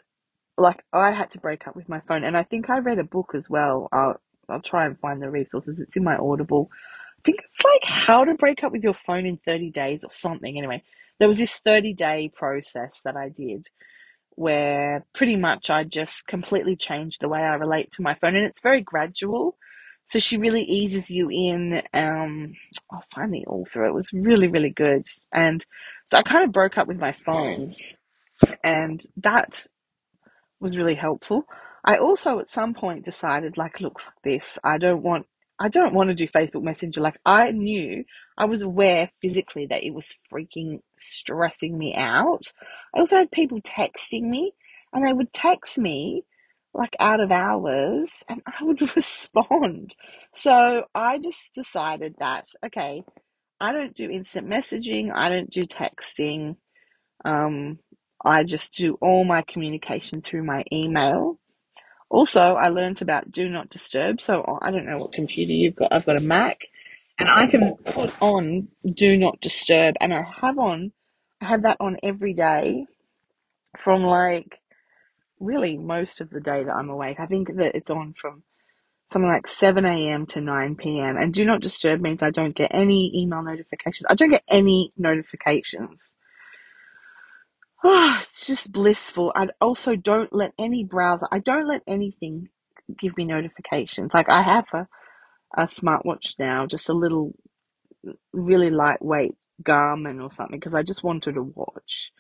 like 0.58 0.84
I 0.94 1.12
had 1.14 1.32
to 1.34 1.40
break 1.40 1.68
up 1.68 1.76
with 1.78 1.90
my 1.90 2.02
phone, 2.08 2.26
and 2.26 2.38
I 2.38 2.44
think 2.44 2.70
I 2.72 2.80
read 2.80 3.00
a 3.00 3.06
book 3.06 3.34
as 3.36 3.50
well. 3.50 3.90
I'll 3.94 4.22
I'll 4.50 4.62
try 4.62 4.88
and 4.88 5.00
find 5.00 5.22
the 5.22 5.32
resources. 5.32 5.80
It's 5.80 5.98
in 5.98 6.06
my 6.06 6.18
Audible. 6.18 6.70
I 7.20 7.22
think 7.26 7.40
it's 7.46 7.62
like 7.64 7.84
how 7.86 8.26
to 8.26 8.36
break 8.36 8.64
up 8.64 8.74
with 8.74 8.84
your 8.84 8.98
phone 9.08 9.28
in 9.28 9.40
30 9.46 9.72
days 9.72 10.02
or 10.04 10.12
something. 10.14 10.58
Anyway, 10.58 10.84
there 11.20 11.28
was 11.30 11.40
this 11.40 11.54
30 11.66 11.94
day 11.94 12.32
process 12.36 12.92
that 13.06 13.18
I 13.18 13.30
did 13.30 13.68
where 14.36 15.06
pretty 15.14 15.36
much 15.36 15.70
I 15.70 15.84
just 15.84 16.28
completely 16.28 16.76
changed 16.76 17.18
the 17.22 17.30
way 17.30 17.40
I 17.40 17.56
relate 17.56 17.92
to 17.94 18.02
my 18.02 18.16
phone, 18.16 18.36
and 18.36 18.46
it's 18.46 18.62
very 18.62 18.82
gradual. 18.82 19.58
So 20.10 20.20
she 20.20 20.38
really 20.38 20.64
eases 20.64 21.10
you 21.10 21.30
in. 21.30 21.82
Um, 21.94 22.54
I'll 22.92 23.04
find 23.14 23.34
the 23.34 23.46
author. 23.48 23.86
It 23.86 23.94
was 23.94 24.08
really, 24.14 24.48
really 24.48 24.70
good. 24.70 25.08
And 25.34 25.66
so 26.12 26.18
I 26.18 26.22
kind 26.22 26.44
of 26.44 26.52
broke 26.52 26.78
up 26.78 26.88
with 26.88 27.00
my 27.00 27.16
phone, 27.26 27.74
and 28.64 29.04
that 29.18 29.66
was 30.60 30.78
really 30.78 30.96
helpful. 30.96 31.46
I 31.84 31.98
also 31.98 32.40
at 32.40 32.52
some 32.52 32.74
point 32.74 33.06
decided 33.06 33.58
like, 33.58 33.80
look, 33.80 34.02
this. 34.24 34.58
I 34.64 34.78
don't 34.78 35.04
want 35.04 35.28
I 35.60 35.70
don't 35.70 35.94
want 35.94 36.10
to 36.10 36.16
do 36.16 36.28
Facebook 36.28 36.64
Messenger. 36.64 37.02
Like 37.02 37.20
I 37.26 37.52
knew 37.52 38.04
I 38.38 38.46
was 38.46 38.62
aware 38.62 39.10
physically 39.22 39.68
that 39.68 39.84
it 39.84 39.94
was 39.94 40.08
freaking 40.32 40.80
stressing 41.02 41.78
me 41.78 41.94
out. 41.96 42.44
I 42.94 43.00
also 43.00 43.18
had 43.18 43.32
people 43.32 43.62
texting 43.62 44.24
me 44.24 44.54
and 44.94 45.08
they 45.08 45.14
would 45.14 45.32
text 45.34 45.78
me 45.78 46.24
like 46.74 46.96
out 47.00 47.22
of 47.22 47.32
hours 47.32 48.10
and 48.28 48.42
I 48.46 48.64
would 48.64 48.82
respond. 48.96 49.96
So 50.34 50.84
I 50.94 51.20
just 51.20 51.54
decided 51.54 52.16
that, 52.20 52.48
okay, 52.66 53.04
I 53.60 53.72
don't 53.72 53.96
do 53.96 54.10
instant 54.10 54.50
messaging, 54.50 55.12
I 55.14 55.30
don't 55.30 55.50
do 55.50 55.64
texting. 55.64 56.58
Um, 57.24 57.80
I 58.24 58.44
just 58.44 58.74
do 58.74 58.98
all 59.02 59.24
my 59.24 59.44
communication 59.48 60.22
through 60.22 60.44
my 60.44 60.64
email. 60.72 61.40
Also, 62.10 62.42
I 62.42 62.70
learned 62.70 63.02
about 63.02 63.32
do 63.32 63.50
not 63.50 63.70
disturb. 63.70 64.22
So 64.22 64.60
I 64.62 64.72
don't 64.72 64.86
know 64.86 64.98
what 64.98 65.14
computer 65.14 65.54
you've 65.54 65.76
got. 65.76 65.94
I've 65.94 66.06
got 66.06 66.18
a 66.18 66.22
Mac 66.22 66.60
and 67.20 67.30
I 67.30 67.48
can 67.48 67.76
put 67.78 68.14
on 68.22 68.70
do 68.90 69.18
not 69.18 69.42
disturb 69.42 69.96
and 70.02 70.14
I 70.14 70.24
have 70.42 70.60
on, 70.60 70.92
I 71.42 71.48
have 71.48 71.64
that 71.64 71.78
on 71.80 71.98
every 72.04 72.34
day 72.34 72.86
from 73.80 74.04
like 74.04 74.60
really 75.40 75.78
most 75.78 76.22
of 76.22 76.30
the 76.30 76.42
day 76.42 76.64
that 76.64 76.76
I'm 76.76 76.90
awake. 76.90 77.20
I 77.20 77.28
think 77.28 77.50
that 77.58 77.76
it's 77.76 77.90
on 77.92 78.16
from 78.20 78.44
something 79.12 79.30
like 79.30 79.48
7 79.48 79.86
a.m. 79.86 80.26
to 80.28 80.42
9 80.42 80.76
p.m. 80.76 81.18
And 81.18 81.34
do 81.34 81.46
not 81.46 81.62
disturb 81.62 82.02
means 82.02 82.24
I 82.24 82.32
don't 82.32 82.56
get 82.56 82.72
any 82.74 83.12
email 83.16 83.44
notifications. 83.44 84.08
I 84.10 84.16
don't 84.16 84.32
get 84.32 84.44
any 84.50 84.94
notifications. 84.98 86.02
Oh, 87.86 88.20
it's 88.24 88.48
just 88.48 88.72
blissful. 88.74 89.34
I 89.36 89.48
also 89.62 89.96
don't 89.96 90.34
let 90.34 90.54
any 90.60 90.86
browser, 90.86 91.28
I 91.32 91.40
don't 91.40 91.68
let 91.70 91.84
anything 91.88 92.50
give 93.00 93.18
me 93.18 93.26
notifications. 93.26 94.12
Like 94.14 94.30
I 94.30 94.44
have 94.44 94.66
a, 94.74 94.88
a 95.58 95.68
smartwatch 95.68 96.36
now, 96.40 96.68
just 96.68 96.90
a 96.90 96.94
little 96.94 97.34
really 98.34 98.70
lightweight 98.72 99.36
Garmin 99.64 100.24
or 100.24 100.32
something, 100.32 100.60
because 100.60 100.76
I 100.76 100.84
just 100.84 101.04
wanted 101.04 101.38
a 101.38 101.44
watch 101.44 102.12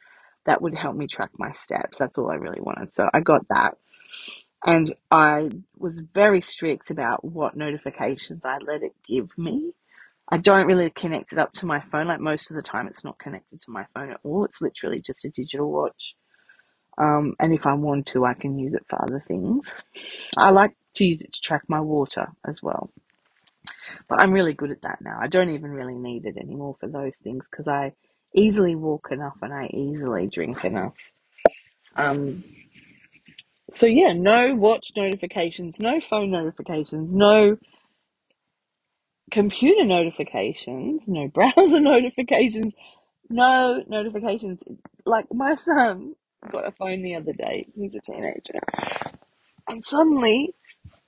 that 0.45 0.62
would 0.62 0.75
help 0.75 0.95
me 0.95 1.08
track 1.08 1.32
my 1.38 1.51
steps. 1.54 1.97
That's 1.99 2.17
all 2.17 2.32
I 2.32 2.36
really 2.36 2.62
wanted. 2.62 2.95
So 2.95 3.10
I 3.13 3.21
got 3.21 3.47
that. 3.49 3.78
And 4.65 4.95
I 5.12 5.49
was 5.78 6.01
very 6.13 6.41
strict 6.41 6.91
about 6.91 7.25
what 7.25 7.58
notifications 7.58 8.41
I 8.45 8.60
let 8.60 8.84
it 8.84 8.93
give 9.08 9.30
me. 9.38 9.73
I 10.30 10.38
don't 10.38 10.66
really 10.66 10.90
connect 10.90 11.34
it 11.34 11.40
up 11.40 11.54
to 11.54 11.66
my 11.66 11.82
phone. 11.92 12.08
Like 12.08 12.20
most 12.20 12.50
of 12.50 12.56
the 12.56 12.64
time, 12.64 12.88
it's 12.88 13.04
not 13.04 13.20
connected 13.20 13.62
to 13.62 13.72
my 13.72 13.86
phone 13.94 14.12
at 14.12 14.20
all. 14.24 14.46
It's 14.46 14.62
literally 14.62 15.02
just 15.02 15.26
a 15.26 15.30
digital 15.30 15.72
watch. 15.72 16.16
Um, 16.98 17.36
and 17.40 17.54
if 17.54 17.66
I 17.66 17.74
want 17.74 18.08
to, 18.08 18.26
I 18.26 18.34
can 18.34 18.58
use 18.58 18.74
it 18.74 18.86
for 18.90 19.02
other 19.02 19.24
things. 19.28 19.72
I 20.38 20.50
like 20.50 20.76
to 20.96 21.06
use 21.06 21.22
it 21.22 21.34
to 21.34 21.42
track 21.42 21.64
my 21.68 21.82
water 21.82 22.28
as 22.48 22.64
well. 22.64 22.90
But 24.08 24.22
I'm 24.22 24.32
really 24.32 24.54
good 24.54 24.72
at 24.72 24.82
that 24.84 25.00
now. 25.02 25.18
I 25.20 25.28
don't 25.28 25.50
even 25.50 25.72
really 25.72 25.96
need 25.96 26.26
it 26.26 26.38
anymore 26.38 26.76
for 26.80 26.88
those 26.88 27.18
things 27.18 27.44
because 27.50 27.68
I 27.68 27.94
easily 28.34 28.76
walk 28.76 29.10
enough 29.12 29.38
and 29.42 29.54
I 29.54 29.68
easily 29.74 30.28
drink 30.28 30.64
enough. 30.64 30.94
Um, 31.96 32.44
so 33.72 33.88
yeah, 33.88 34.14
no 34.14 34.56
watch 34.56 34.92
notifications, 34.96 35.80
no 35.80 36.00
phone 36.10 36.32
notifications, 36.32 37.12
no 37.12 37.58
computer 39.36 39.84
notifications, 39.84 41.10
no 41.10 41.28
browser 41.34 41.82
notifications, 41.82 42.74
no 43.30 43.84
notifications. 43.88 44.62
Like 45.06 45.26
my 45.34 45.56
son 45.56 46.15
got 46.52 46.65
a 46.67 46.71
phone 46.71 47.04
the 47.04 47.15
other 47.15 47.34
day. 47.34 47.67
He's 47.76 47.95
a 47.95 48.00
teenager, 48.00 48.60
and 49.67 49.84
suddenly 49.84 50.56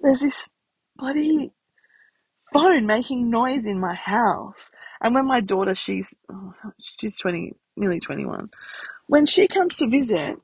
there's 0.01 0.19
this 0.19 0.49
bloody 0.97 1.53
phone 2.51 2.85
making 2.85 3.29
noise 3.29 3.65
in 3.65 3.79
my 3.79 3.95
house. 3.95 4.71
And 4.99 5.15
when 5.15 5.25
my 5.25 5.39
daughter, 5.39 5.73
she's 5.73 6.13
oh, 6.29 6.53
she's 6.81 7.17
twenty, 7.17 7.53
nearly 7.77 8.01
twenty 8.01 8.25
one, 8.25 8.49
when 9.07 9.25
she 9.25 9.47
comes 9.47 9.77
to 9.77 9.87
visit, 9.87 10.35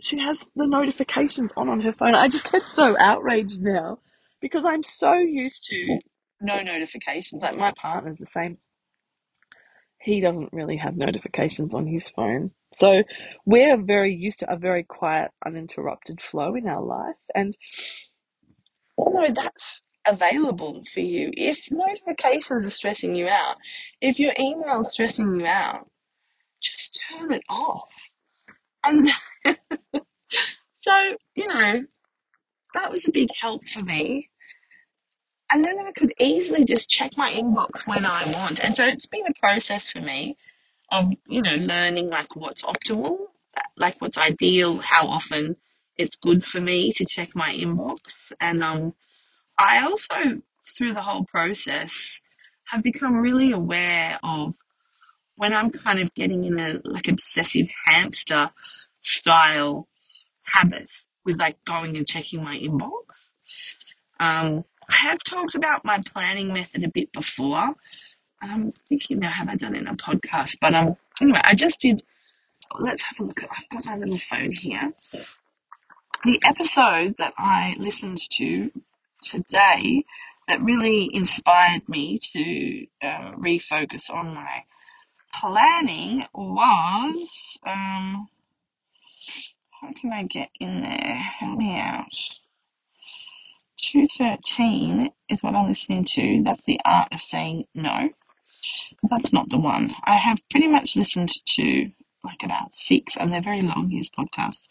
she 0.00 0.18
has 0.18 0.44
the 0.56 0.66
notifications 0.66 1.52
on 1.56 1.68
on 1.68 1.80
her 1.82 1.92
phone. 1.92 2.16
I 2.16 2.26
just 2.26 2.50
get 2.50 2.66
so 2.66 2.96
outraged 2.98 3.62
now 3.62 4.00
because 4.40 4.64
I'm 4.64 4.82
so 4.82 5.14
used 5.14 5.64
to 5.66 6.00
no 6.40 6.62
notifications. 6.62 7.42
Like 7.42 7.56
my 7.56 7.72
partner's 7.72 8.18
the 8.18 8.26
same. 8.26 8.58
He 10.00 10.20
doesn't 10.20 10.52
really 10.52 10.78
have 10.78 10.96
notifications 10.96 11.74
on 11.74 11.86
his 11.86 12.08
phone. 12.08 12.52
So 12.74 13.02
we're 13.44 13.76
very 13.82 14.14
used 14.14 14.38
to 14.40 14.52
a 14.52 14.56
very 14.56 14.84
quiet, 14.84 15.30
uninterrupted 15.44 16.20
flow 16.22 16.54
in 16.54 16.66
our 16.68 16.82
life. 16.82 17.16
And 17.34 17.56
although 18.96 19.32
that's 19.32 19.82
available 20.06 20.82
for 20.92 21.00
you, 21.00 21.30
if 21.34 21.70
notifications 21.70 22.66
are 22.66 22.70
stressing 22.70 23.14
you 23.14 23.28
out, 23.28 23.56
if 24.00 24.18
your 24.18 24.32
email 24.38 24.80
is 24.80 24.92
stressing 24.92 25.40
you 25.40 25.46
out, 25.46 25.88
just 26.62 26.98
turn 27.12 27.32
it 27.32 27.42
off. 27.50 27.90
And 28.84 29.10
so, 30.80 31.16
you 31.34 31.48
know, 31.48 31.84
that 32.74 32.90
was 32.90 33.06
a 33.06 33.12
big 33.12 33.28
help 33.40 33.66
for 33.68 33.84
me. 33.84 34.29
And 35.52 35.64
then 35.64 35.78
I 35.78 35.92
could 35.92 36.14
easily 36.18 36.64
just 36.64 36.88
check 36.88 37.16
my 37.16 37.30
inbox 37.30 37.86
when 37.86 38.04
I 38.04 38.30
want. 38.30 38.62
And 38.62 38.76
so 38.76 38.84
it's 38.84 39.06
been 39.06 39.26
a 39.26 39.38
process 39.40 39.90
for 39.90 40.00
me 40.00 40.36
of, 40.90 41.12
you 41.26 41.42
know, 41.42 41.56
learning 41.56 42.10
like 42.10 42.36
what's 42.36 42.62
optimal, 42.62 43.18
like 43.76 44.00
what's 44.00 44.18
ideal, 44.18 44.78
how 44.78 45.06
often 45.06 45.56
it's 45.96 46.16
good 46.16 46.44
for 46.44 46.60
me 46.60 46.92
to 46.92 47.04
check 47.04 47.30
my 47.34 47.52
inbox. 47.52 48.32
And 48.40 48.62
um, 48.62 48.94
I 49.58 49.82
also, 49.82 50.42
through 50.66 50.92
the 50.92 51.02
whole 51.02 51.24
process, 51.24 52.20
have 52.66 52.82
become 52.82 53.16
really 53.16 53.50
aware 53.50 54.18
of 54.22 54.54
when 55.36 55.54
I'm 55.54 55.70
kind 55.70 56.00
of 56.00 56.14
getting 56.14 56.44
in 56.44 56.58
a 56.60 56.80
like 56.84 57.08
obsessive 57.08 57.68
hamster 57.86 58.50
style 59.02 59.88
habit 60.44 60.90
with 61.24 61.38
like 61.38 61.56
going 61.64 61.96
and 61.96 62.06
checking 62.06 62.44
my 62.44 62.56
inbox. 62.56 63.32
Um, 64.20 64.64
I 64.90 64.96
have 64.96 65.22
talked 65.22 65.54
about 65.54 65.84
my 65.84 66.02
planning 66.04 66.52
method 66.52 66.82
a 66.84 66.88
bit 66.88 67.12
before. 67.12 67.74
I'm 68.42 68.72
thinking 68.72 69.20
now, 69.20 69.30
have 69.30 69.48
I 69.48 69.54
done 69.54 69.76
it 69.76 69.80
in 69.80 69.86
a 69.86 69.94
podcast? 69.94 70.56
But 70.60 70.74
um, 70.74 70.96
anyway, 71.20 71.40
I 71.44 71.54
just 71.54 71.80
did. 71.80 72.02
Let's 72.78 73.04
have 73.04 73.20
a 73.20 73.24
look. 73.24 73.42
I've 73.44 73.68
got 73.68 73.84
my 73.86 73.96
little 73.96 74.18
phone 74.18 74.50
here. 74.50 74.92
The 76.24 76.40
episode 76.44 77.16
that 77.18 77.34
I 77.38 77.74
listened 77.78 78.18
to 78.32 78.70
today 79.22 80.04
that 80.48 80.60
really 80.62 81.08
inspired 81.14 81.88
me 81.88 82.18
to 82.32 82.86
uh, 83.02 83.32
refocus 83.36 84.10
on 84.10 84.34
my 84.34 84.64
planning 85.32 86.24
was 86.34 87.58
um, 87.64 88.28
how 89.80 89.92
can 90.00 90.12
I 90.12 90.24
get 90.24 90.50
in 90.58 90.82
there? 90.82 91.14
Help 91.38 91.58
me 91.58 91.76
out. 91.78 92.14
213 93.80 95.10
is 95.28 95.42
what 95.42 95.54
I'm 95.54 95.68
listening 95.68 96.04
to. 96.04 96.42
That's 96.44 96.64
the 96.64 96.80
art 96.84 97.12
of 97.12 97.20
saying 97.20 97.66
no. 97.74 98.10
That's 99.02 99.32
not 99.32 99.48
the 99.48 99.58
one. 99.58 99.94
I 100.04 100.16
have 100.16 100.38
pretty 100.50 100.68
much 100.68 100.96
listened 100.96 101.30
to 101.56 101.90
like 102.22 102.42
about 102.42 102.74
six, 102.74 103.16
and 103.16 103.32
they're 103.32 103.40
very 103.40 103.62
long, 103.62 103.88
these 103.88 104.10
podcasts. 104.10 104.68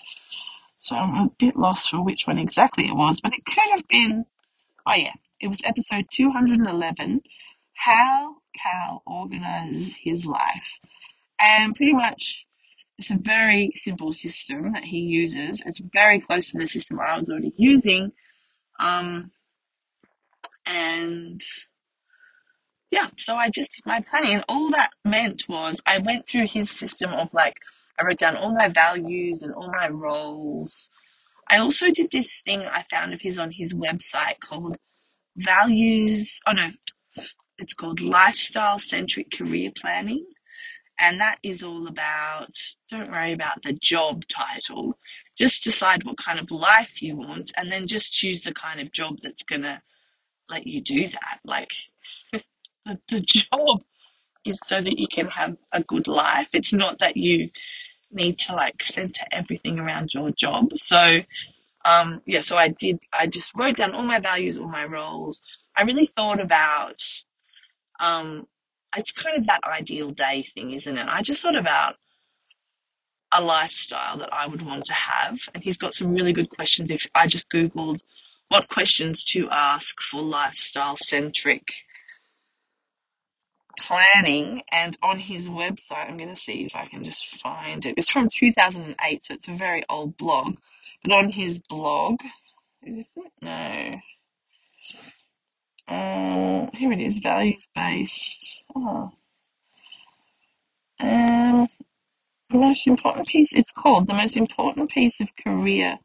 So 0.78 0.96
I'm 0.96 1.16
a 1.16 1.32
bit 1.38 1.58
lost 1.58 1.90
for 1.90 2.04
which 2.04 2.28
one 2.28 2.38
exactly 2.38 2.86
it 2.86 2.96
was, 2.96 3.20
but 3.22 3.34
it 3.34 3.46
could 3.46 3.70
have 3.72 3.88
been, 3.88 4.26
oh 4.86 4.94
yeah, 4.96 5.14
It 5.40 5.48
was 5.48 5.62
episode 5.64 6.08
211 6.12 7.22
How 7.74 8.38
Cal 8.54 9.04
Organizes 9.06 9.96
His 10.02 10.26
Life. 10.26 10.80
And 11.40 11.74
pretty 11.76 11.94
much 11.94 12.46
it's 12.98 13.10
a 13.10 13.16
very 13.18 13.72
simple 13.76 14.12
system 14.12 14.74
that 14.74 14.84
he 14.84 14.98
uses. 14.98 15.64
It's 15.66 15.80
very 15.80 16.20
close 16.20 16.52
to 16.52 16.58
the 16.58 16.68
system 16.68 17.00
I 17.00 17.16
was 17.16 17.30
already 17.30 17.54
using. 17.56 18.12
Um, 18.80 19.32
and 20.66 21.42
yeah, 22.92 23.08
so 23.18 23.36
I 23.36 23.50
just 23.50 23.76
did 23.76 23.86
my 23.86 24.02
planning. 24.02 24.36
And 24.36 24.46
all 24.48 24.70
that 24.72 24.92
meant 25.06 25.46
was 25.48 25.82
I 25.86 26.00
went 26.00 26.28
through 26.28 26.48
his 26.48 26.72
system 26.72 27.12
of 27.12 27.34
like, 27.34 27.56
I 28.00 28.06
wrote 28.06 28.18
down 28.18 28.38
all 28.38 28.54
my 28.56 28.70
values 28.70 29.42
and 29.42 29.54
all 29.54 29.72
my 29.78 29.90
roles. 29.90 30.90
I 31.50 31.58
also 31.58 31.92
did 31.92 32.12
this 32.12 32.42
thing 32.46 32.62
I 32.62 32.84
found 32.84 33.14
of 33.14 33.22
his 33.22 33.38
on 33.38 33.52
his 33.52 33.74
website 33.74 34.40
called 34.42 34.78
Values. 35.36 36.40
Oh 36.48 36.54
no, 36.54 36.70
it's 37.58 37.74
called 37.74 38.00
Lifestyle 38.02 38.80
Centric 38.80 39.32
Career 39.32 39.72
Planning. 39.76 40.26
And 41.02 41.22
that 41.22 41.38
is 41.44 41.64
all 41.64 41.88
about, 41.88 42.56
don't 42.90 43.12
worry 43.12 43.34
about 43.34 43.64
the 43.64 43.74
job 43.74 44.24
title. 44.28 44.98
Just 45.40 45.64
decide 45.64 46.04
what 46.04 46.18
kind 46.18 46.40
of 46.40 46.52
life 46.52 47.02
you 47.02 47.16
want 47.16 47.52
and 47.58 47.72
then 47.72 47.88
just 47.88 48.14
choose 48.14 48.44
the 48.44 48.54
kind 48.54 48.82
of 48.82 48.92
job 48.92 49.18
that's 49.24 49.44
going 49.44 49.64
to 49.64 49.82
let 50.50 50.68
you 50.68 50.82
do 50.82 51.08
that. 51.08 51.40
Like, 51.46 51.74
the, 52.34 53.00
the 53.10 53.22
job 53.22 53.84
is 54.46 54.60
so 54.64 54.82
that 54.82 55.00
you 55.00 55.08
can 55.08 55.28
have 55.28 55.58
a 55.72 55.84
good 55.84 56.08
life. 56.08 56.50
It's 56.54 56.74
not 56.74 57.00
that 57.00 57.18
you 57.18 57.50
need 58.12 58.40
to 58.40 58.54
like 58.56 58.84
center 58.84 59.26
everything 59.32 59.80
around 59.80 60.14
your 60.14 60.32
job. 60.32 60.78
So, 60.78 61.20
um, 61.86 62.22
yeah, 62.26 62.42
so 62.42 62.58
I 62.58 62.70
did, 62.70 63.00
I 63.14 63.28
just 63.28 63.54
wrote 63.58 63.78
down 63.78 63.94
all 63.94 64.04
my 64.04 64.20
values, 64.20 64.58
all 64.58 64.68
my 64.68 64.86
roles. 64.86 65.42
I 65.78 65.84
really 65.84 66.06
thought 66.06 66.42
about, 66.42 67.02
um, 68.00 68.48
it's 68.98 69.12
kind 69.12 69.38
of 69.38 69.48
that 69.48 69.62
ideal 69.66 70.10
day 70.10 70.44
thing, 70.44 70.72
isn't 70.72 70.98
it? 70.98 71.08
I 71.08 71.22
just 71.22 71.42
thought 71.42 71.56
about 71.56 71.96
a 73.32 73.44
lifestyle 73.44 74.18
that 74.18 74.34
I 74.34 74.48
would 74.48 74.62
want 74.62 74.86
to 74.86 74.94
have. 74.94 75.40
And 75.54 75.64
he's 75.64 75.78
got 75.78 75.94
some 75.94 76.14
really 76.14 76.34
good 76.34 76.50
questions. 76.50 76.92
If 76.92 77.08
I 77.14 77.28
just 77.28 77.50
Googled 77.50 78.02
what 78.48 78.70
questions 78.70 79.24
to 79.26 79.48
ask 79.52 80.02
for 80.02 80.22
lifestyle 80.22 80.98
centric 80.98 81.72
planning, 83.80 84.64
and 84.72 84.98
on 85.02 85.20
his 85.20 85.48
website, 85.48 86.10
I'm 86.10 86.18
going 86.18 86.34
to 86.34 86.36
see 86.36 86.66
if 86.66 86.76
I 86.76 86.88
can 86.88 87.04
just 87.04 87.28
find 87.40 87.86
it. 87.86 87.96
It's 87.98 88.10
from 88.10 88.30
2008, 88.30 89.24
so 89.24 89.34
it's 89.34 89.48
a 89.48 89.54
very 89.54 89.84
old 89.90 90.18
blog. 90.18 90.58
But 91.04 91.14
on 91.14 91.32
his 91.32 91.60
blog, 91.60 92.20
is 92.84 92.96
this 92.96 93.18
it? 93.18 93.32
No. 93.42 94.00
Um, 95.88 96.70
here 96.74 96.92
it 96.92 97.02
is, 97.02 97.18
values 97.20 97.68
based. 97.74 98.64
Oh. 98.76 99.12
Um, 101.00 101.68
the 102.50 102.58
most 102.58 102.88
important 102.88 103.28
piece, 103.28 103.54
it's 103.54 103.72
called 103.72 104.08
the 104.08 104.14
most 104.14 104.36
important 104.36 104.92
piece 104.92 105.20
of 105.22 105.36
career. 105.36 106.00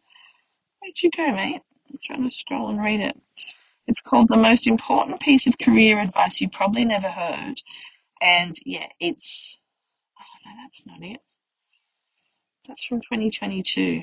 Where'd 0.81 1.03
you 1.03 1.11
go, 1.11 1.33
mate? 1.33 1.63
I'm 1.91 1.99
trying 2.03 2.25
to 2.25 2.35
scroll 2.35 2.69
and 2.69 2.83
read 2.83 3.01
it. 3.01 3.19
It's 3.87 4.01
called 4.01 4.29
the 4.29 4.37
most 4.37 4.67
important 4.67 5.21
piece 5.21 5.47
of 5.47 5.59
career 5.59 6.01
advice 6.01 6.41
you 6.41 6.49
probably 6.49 6.85
never 6.85 7.09
heard. 7.09 7.55
And 8.23 8.57
yeah, 8.65 8.87
it's, 9.01 9.61
oh 10.19 10.39
no, 10.47 10.53
that's 10.63 10.87
not 10.87 11.03
it. 11.03 11.19
That's 12.67 12.85
from 12.85 13.01
2022. 13.01 14.03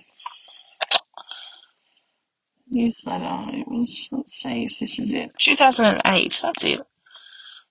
Newsletter. 2.69 3.57
It 3.57 3.67
was, 3.67 4.09
let's 4.11 4.33
see 4.33 4.65
if 4.65 4.79
this 4.79 4.99
is 4.99 5.13
it. 5.13 5.31
2008, 5.37 6.39
that's 6.41 6.63
it. 6.63 6.81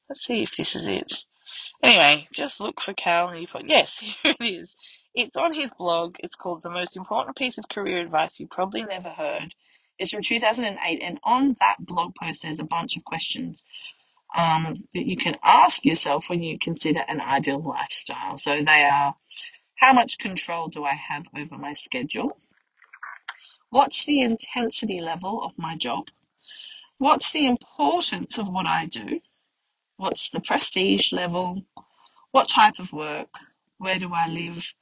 Let's 0.09 0.25
see 0.25 0.43
if 0.43 0.57
this 0.57 0.75
is 0.75 0.87
it. 0.89 1.25
Anyway, 1.83 2.27
just 2.33 2.61
look 2.61 2.81
for 2.81 2.93
Cal 2.93 3.29
and 3.29 3.40
you 3.40 3.47
put, 3.47 3.69
yes, 3.69 3.99
here 4.23 4.35
it 4.38 4.45
is. 4.45 4.77
It's 5.14 5.37
on 5.37 5.53
his 5.53 5.73
blog. 5.79 6.16
It's 6.21 6.37
called 6.37 6.62
The 6.62 6.71
Most 6.71 6.97
Important 6.97 7.37
Piece 7.37 7.59
of 7.59 7.69
Career 7.69 8.01
Advice 8.01 8.38
You 8.38 8.47
Probably 8.47 8.85
Never 8.85 9.11
Heard. 9.11 9.55
It's 9.99 10.12
from 10.12 10.23
2008. 10.23 11.03
And 11.03 11.19
on 11.25 11.57
that 11.61 11.77
blog 11.81 12.14
post, 12.14 12.43
there's 12.43 12.61
a 12.61 12.64
bunch 12.64 12.97
of 12.97 13.05
questions 13.05 13.64
um, 14.37 14.85
that 14.95 15.07
you 15.07 15.16
can 15.16 15.37
ask 15.43 15.85
yourself 15.85 16.29
when 16.29 16.43
you 16.43 16.59
consider 16.59 17.01
an 17.09 17.21
ideal 17.21 17.62
lifestyle. 17.62 18.38
So 18.38 18.62
they 18.62 18.85
are 18.85 19.14
how 19.77 19.93
much 19.93 20.19
control 20.19 20.69
do 20.69 20.85
I 20.85 20.95
have 20.95 21.27
over 21.37 21.57
my 21.57 21.73
schedule? 21.73 22.38
What's 23.71 24.05
the 24.05 24.21
intensity 24.21 25.01
level 25.01 25.43
of 25.43 25.59
my 25.59 25.77
job? 25.77 26.09
What's 26.99 27.33
the 27.33 27.47
importance 27.47 28.38
of 28.38 28.49
what 28.49 28.66
I 28.66 28.87
do? 28.87 29.21
What's 29.97 30.31
the 30.31 30.40
prestige 30.40 31.12
level? 31.12 31.64
What 32.33 32.49
type 32.49 32.79
of 32.79 32.93
work? 32.93 33.29
Where 33.79 33.99
do 33.99 34.12
I 34.14 34.29
live? 34.29 34.73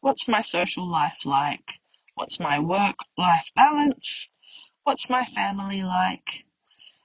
What's 0.00 0.28
my 0.28 0.42
social 0.42 0.90
life 0.90 1.18
like? 1.24 1.80
What's 2.14 2.40
my 2.40 2.58
work 2.58 2.96
life 3.16 3.50
balance? 3.54 4.30
What's 4.84 5.10
my 5.10 5.24
family 5.24 5.82
like? 5.82 6.44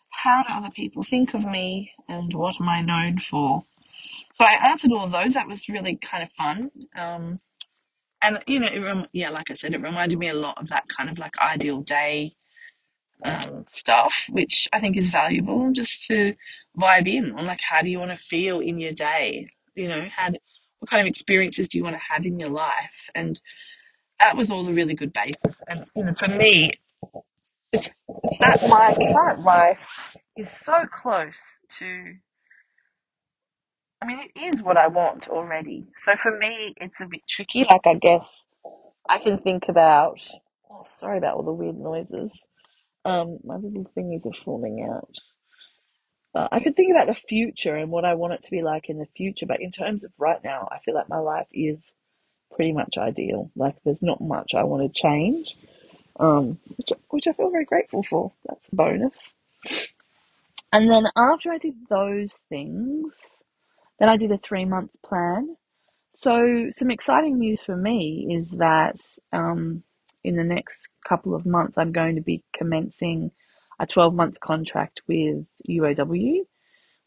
How 0.09 0.43
do 0.43 0.53
other 0.53 0.69
people 0.69 1.03
think 1.03 1.33
of 1.33 1.45
me? 1.45 1.91
And 2.07 2.33
what 2.33 2.61
am 2.61 2.69
I 2.69 2.81
known 2.81 3.19
for? 3.19 3.63
So 4.33 4.45
I 4.45 4.57
answered 4.69 4.91
all 4.91 5.05
of 5.05 5.11
those. 5.11 5.33
That 5.33 5.47
was 5.47 5.69
really 5.69 5.95
kind 5.97 6.23
of 6.23 6.31
fun. 6.31 6.71
Um, 6.95 7.39
and, 8.21 8.39
you 8.47 8.59
know, 8.59 8.67
it 8.71 8.79
rem- 8.79 9.07
yeah, 9.11 9.29
like 9.29 9.51
I 9.51 9.55
said, 9.55 9.73
it 9.73 9.81
reminded 9.81 10.17
me 10.17 10.29
a 10.29 10.33
lot 10.33 10.61
of 10.61 10.69
that 10.69 10.87
kind 10.87 11.09
of 11.09 11.19
like 11.19 11.37
ideal 11.39 11.81
day 11.81 12.31
um, 13.25 13.65
stuff, 13.67 14.27
which 14.29 14.67
I 14.73 14.79
think 14.79 14.97
is 14.97 15.09
valuable 15.09 15.71
just 15.71 16.07
to 16.07 16.33
vibe 16.77 17.07
in 17.07 17.33
on 17.33 17.45
like 17.45 17.61
how 17.61 17.81
do 17.81 17.89
you 17.89 17.99
want 17.99 18.11
to 18.11 18.17
feel 18.17 18.59
in 18.59 18.79
your 18.79 18.93
day? 18.93 19.49
You 19.75 19.87
know, 19.87 20.01
do, 20.01 20.37
what 20.79 20.89
kind 20.89 21.01
of 21.01 21.07
experiences 21.07 21.69
do 21.69 21.77
you 21.77 21.83
want 21.83 21.95
to 21.95 22.01
have 22.09 22.25
in 22.25 22.39
your 22.39 22.49
life? 22.49 23.09
And 23.15 23.39
that 24.19 24.37
was 24.37 24.51
all 24.51 24.67
a 24.67 24.73
really 24.73 24.93
good 24.93 25.13
basis. 25.13 25.61
And 25.67 25.89
you 25.95 26.03
know, 26.03 26.13
for 26.13 26.27
me, 26.27 26.71
it's, 27.71 27.89
it's 28.23 28.37
that 28.39 28.69
my 28.69 28.93
current 29.13 29.41
life 29.41 29.79
is 30.37 30.49
so 30.49 30.85
close 30.91 31.41
to. 31.79 32.15
I 34.01 34.05
mean, 34.05 34.19
it 34.19 34.55
is 34.55 34.61
what 34.61 34.77
I 34.77 34.87
want 34.87 35.29
already. 35.29 35.87
So 35.99 36.15
for 36.17 36.37
me, 36.37 36.73
it's 36.77 36.99
a 36.99 37.05
bit 37.05 37.21
tricky. 37.29 37.63
Like 37.63 37.81
I 37.85 37.95
guess 37.95 38.27
I 39.09 39.19
can 39.19 39.39
think 39.39 39.69
about. 39.69 40.19
Oh, 40.69 40.81
sorry 40.83 41.17
about 41.19 41.35
all 41.35 41.43
the 41.43 41.53
weird 41.53 41.77
noises. 41.77 42.31
Um, 43.05 43.39
my 43.43 43.55
little 43.55 43.89
thingies 43.97 44.25
are 44.25 44.43
falling 44.43 44.87
out. 44.91 45.15
Uh, 46.35 46.47
I 46.51 46.59
could 46.61 46.75
think 46.75 46.91
about 46.91 47.07
the 47.07 47.19
future 47.29 47.75
and 47.75 47.91
what 47.91 48.05
I 48.05 48.15
want 48.15 48.33
it 48.33 48.43
to 48.43 48.51
be 48.51 48.63
like 48.63 48.89
in 48.89 48.97
the 48.97 49.07
future, 49.15 49.45
but 49.45 49.61
in 49.61 49.71
terms 49.71 50.03
of 50.03 50.11
right 50.17 50.43
now, 50.43 50.67
I 50.71 50.79
feel 50.79 50.95
like 50.95 51.09
my 51.09 51.19
life 51.19 51.47
is 51.53 51.77
pretty 52.55 52.71
much 52.71 52.95
ideal. 52.97 53.51
Like 53.55 53.75
there's 53.83 54.01
not 54.01 54.21
much 54.21 54.53
I 54.55 54.63
want 54.63 54.83
to 54.83 55.01
change, 55.01 55.55
um, 56.19 56.59
which 56.77 56.89
which 57.09 57.27
I 57.27 57.33
feel 57.33 57.51
very 57.51 57.65
grateful 57.65 58.03
for. 58.03 58.31
That's 58.47 58.67
a 58.71 58.75
bonus. 58.75 59.19
And 60.71 60.89
then 60.89 61.05
after 61.15 61.51
I 61.51 61.59
did 61.59 61.75
those 61.87 62.33
things, 62.49 63.13
then 63.99 64.09
I 64.09 64.17
did 64.17 64.31
a 64.31 64.39
three 64.39 64.65
month 64.65 64.91
plan. 65.05 65.55
So 66.21 66.71
some 66.77 66.89
exciting 66.89 67.37
news 67.37 67.61
for 67.63 67.75
me 67.75 68.27
is 68.39 68.49
that 68.57 68.95
um, 69.31 69.83
in 70.23 70.35
the 70.35 70.43
next 70.43 70.89
couple 71.07 71.35
of 71.35 71.45
months, 71.45 71.77
I'm 71.77 71.91
going 71.91 72.15
to 72.15 72.21
be 72.21 72.43
commencing 72.55 73.31
a 73.79 73.87
12 73.87 74.13
month 74.13 74.39
contract 74.39 75.01
with 75.07 75.45
UOW, 75.69 76.39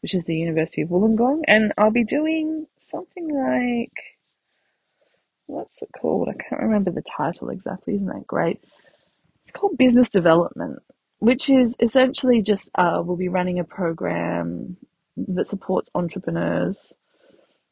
which 0.01 0.13
is 0.13 0.23
the 0.25 0.35
University 0.35 0.81
of 0.81 0.89
Wollongong, 0.89 1.41
and 1.47 1.73
I'll 1.77 1.91
be 1.91 2.03
doing 2.05 2.67
something 2.89 3.27
like 3.33 3.93
what's 5.47 5.81
it 5.81 5.89
called? 5.99 6.29
I 6.29 6.33
can't 6.33 6.61
remember 6.61 6.91
the 6.91 7.01
title 7.01 7.49
exactly. 7.49 7.95
Isn't 7.95 8.07
that 8.07 8.27
great? 8.27 8.61
It's 9.43 9.53
called 9.53 9.77
business 9.77 10.09
development, 10.09 10.79
which 11.19 11.49
is 11.49 11.73
essentially 11.81 12.41
just 12.41 12.69
uh, 12.75 13.01
we'll 13.03 13.17
be 13.17 13.29
running 13.29 13.59
a 13.59 13.63
program 13.63 14.77
that 15.15 15.47
supports 15.47 15.89
entrepreneurs, 15.95 16.77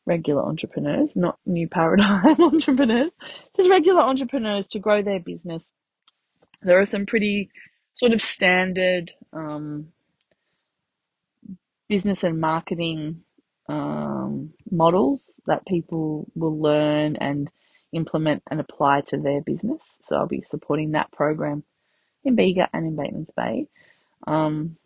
regular 0.06 0.44
entrepreneurs, 0.44 1.12
not 1.16 1.38
new 1.46 1.68
paradigm 1.68 2.26
entrepreneurs, 2.42 3.12
just 3.56 3.70
regular 3.70 4.02
entrepreneurs 4.02 4.68
to 4.70 4.80
grow 4.80 5.04
their 5.04 5.20
business. 5.20 5.70
There 6.62 6.80
are 6.80 6.86
some 6.86 7.06
pretty 7.06 7.50
sort 7.96 8.14
of 8.14 8.22
standard 8.22 9.14
um, 9.34 9.90
business 11.90 12.24
and 12.24 12.40
marketing 12.40 13.22
um, 13.70 14.54
models 14.72 15.22
that 15.48 15.66
people 15.68 16.28
will 16.36 16.60
learn 16.60 17.16
and 17.18 17.52
implement 17.94 18.44
and 18.50 18.60
apply 18.60 19.02
to 19.02 19.18
their 19.18 19.42
business. 19.42 19.82
So 20.08 20.16
I'll 20.16 20.28
be 20.28 20.44
supporting 20.50 20.92
that 20.92 21.12
program 21.12 21.64
in 22.24 22.36
Bega 22.36 22.70
and 22.74 22.86
in 22.88 22.96
Batemans 22.98 23.30
Bay, 23.36 23.68
um, 24.28 24.78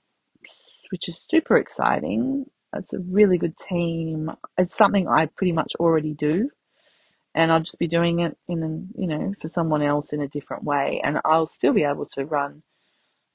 which 0.92 1.10
is 1.10 1.20
super 1.30 1.58
exciting. 1.58 2.46
It's 2.76 2.94
a 2.94 3.00
really 3.00 3.38
good 3.38 3.58
team. 3.58 4.32
It's 4.58 4.78
something 4.78 5.08
I 5.08 5.28
pretty 5.28 5.54
much 5.54 5.74
already 5.80 6.14
do, 6.14 6.52
and 7.36 7.52
I'll 7.52 7.62
just 7.62 7.80
be 7.80 7.88
doing 7.88 8.20
it 8.22 8.38
in, 8.48 8.90
you 8.98 9.08
know, 9.08 9.34
for 9.42 9.50
someone 9.50 9.82
else 9.82 10.14
in 10.14 10.22
a 10.22 10.28
different 10.28 10.64
way, 10.64 11.02
and 11.04 11.20
I'll 11.26 11.48
still 11.48 11.74
be 11.74 11.84
able 11.84 12.08
to 12.16 12.26
run 12.26 12.64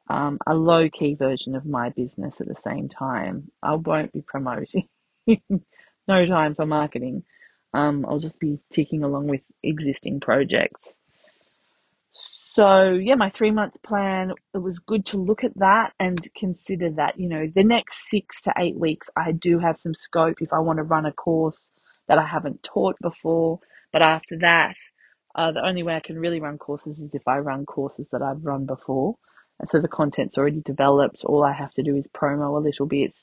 um, 0.09 0.39
a 0.47 0.55
low 0.55 0.89
key 0.91 1.15
version 1.15 1.55
of 1.57 1.67
my 1.67 1.91
business 1.91 2.35
at 2.41 2.49
the 2.49 2.57
same 2.65 2.89
time. 2.89 3.51
I 3.63 3.75
won't 3.77 4.13
be 4.13 4.23
promoting, 4.23 4.89
no 6.09 6.27
time 6.27 6.55
for 6.55 6.67
marketing. 6.67 7.25
Um, 7.75 8.07
I'll 8.09 8.21
just 8.21 8.39
be 8.39 8.61
ticking 8.73 9.03
along 9.05 9.29
with 9.29 9.43
existing 9.63 10.21
projects. 10.21 10.81
So 12.55 12.93
yeah, 12.93 13.17
my 13.17 13.31
three 13.31 13.51
month 13.51 13.75
plan, 13.85 14.33
it 14.55 14.59
was 14.59 14.79
good 14.79 15.07
to 15.07 15.17
look 15.19 15.45
at 15.45 15.59
that 15.59 15.93
and 16.01 16.21
consider 16.37 16.91
that, 16.93 17.19
you 17.19 17.29
know, 17.29 17.47
the 17.55 17.65
next 17.65 18.11
six 18.11 18.43
to 18.45 18.53
eight 18.59 18.77
weeks, 18.77 19.09
I 19.17 19.33
do 19.33 19.59
have 19.59 19.79
some 19.83 19.95
scope 19.95 20.37
if 20.41 20.53
I 20.53 20.61
want 20.61 20.79
to 20.79 20.85
run 20.85 21.07
a 21.07 21.13
course 21.13 21.59
that 22.09 22.19
I 22.19 22.27
haven't 22.27 22.63
taught 22.63 22.97
before. 23.03 23.61
But 23.93 24.03
after 24.03 24.39
that, 24.41 24.77
uh, 25.35 25.53
the 25.53 25.67
only 25.67 25.83
way 25.83 25.97
I 25.97 26.01
can 26.01 26.19
really 26.19 26.41
run 26.41 26.59
courses 26.59 27.01
is 27.01 27.11
if 27.15 27.27
I 27.27 27.39
run 27.39 27.67
courses 27.67 28.07
that 28.13 28.23
I've 28.23 28.45
run 28.45 28.67
before. 28.67 29.17
And 29.61 29.71
so 29.71 29.81
the 29.81 29.89
content's 29.89 30.39
already 30.39 30.61
developed. 30.63 31.25
All 31.25 31.45
I 31.45 31.53
have 31.53 31.73
to 31.75 31.83
do 31.83 31.97
is 31.97 32.07
promo 32.15 32.57
a 32.59 32.65
little 32.65 32.87
bit. 32.87 33.15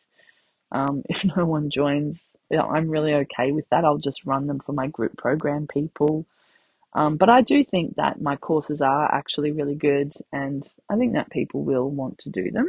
Um, 0.72 1.04
if 1.10 1.26
no 1.26 1.46
one 1.46 1.70
joins, 1.72 2.22
you 2.52 2.58
know, 2.58 2.66
I'm 2.68 2.90
really 2.90 3.14
okay 3.16 3.52
with 3.54 3.66
that. 3.72 3.86
I'll 3.86 3.98
just 4.00 4.26
run 4.26 4.48
them 4.48 4.60
for 4.66 4.74
my 4.74 4.88
group 4.88 5.18
program 5.18 5.68
people 5.68 6.26
um, 6.94 7.18
but 7.18 7.30
I 7.30 7.42
do 7.42 7.66
think 7.66 7.98
that 7.98 8.22
my 8.22 8.38
courses 8.38 8.82
are 8.82 9.14
actually 9.16 9.54
really 9.54 9.76
good, 9.76 10.14
and 10.34 10.68
I 10.90 10.98
think 10.98 11.14
that 11.14 11.32
people 11.32 11.64
will 11.64 11.90
want 11.90 12.20
to 12.20 12.32
do 12.32 12.52
them. 12.52 12.68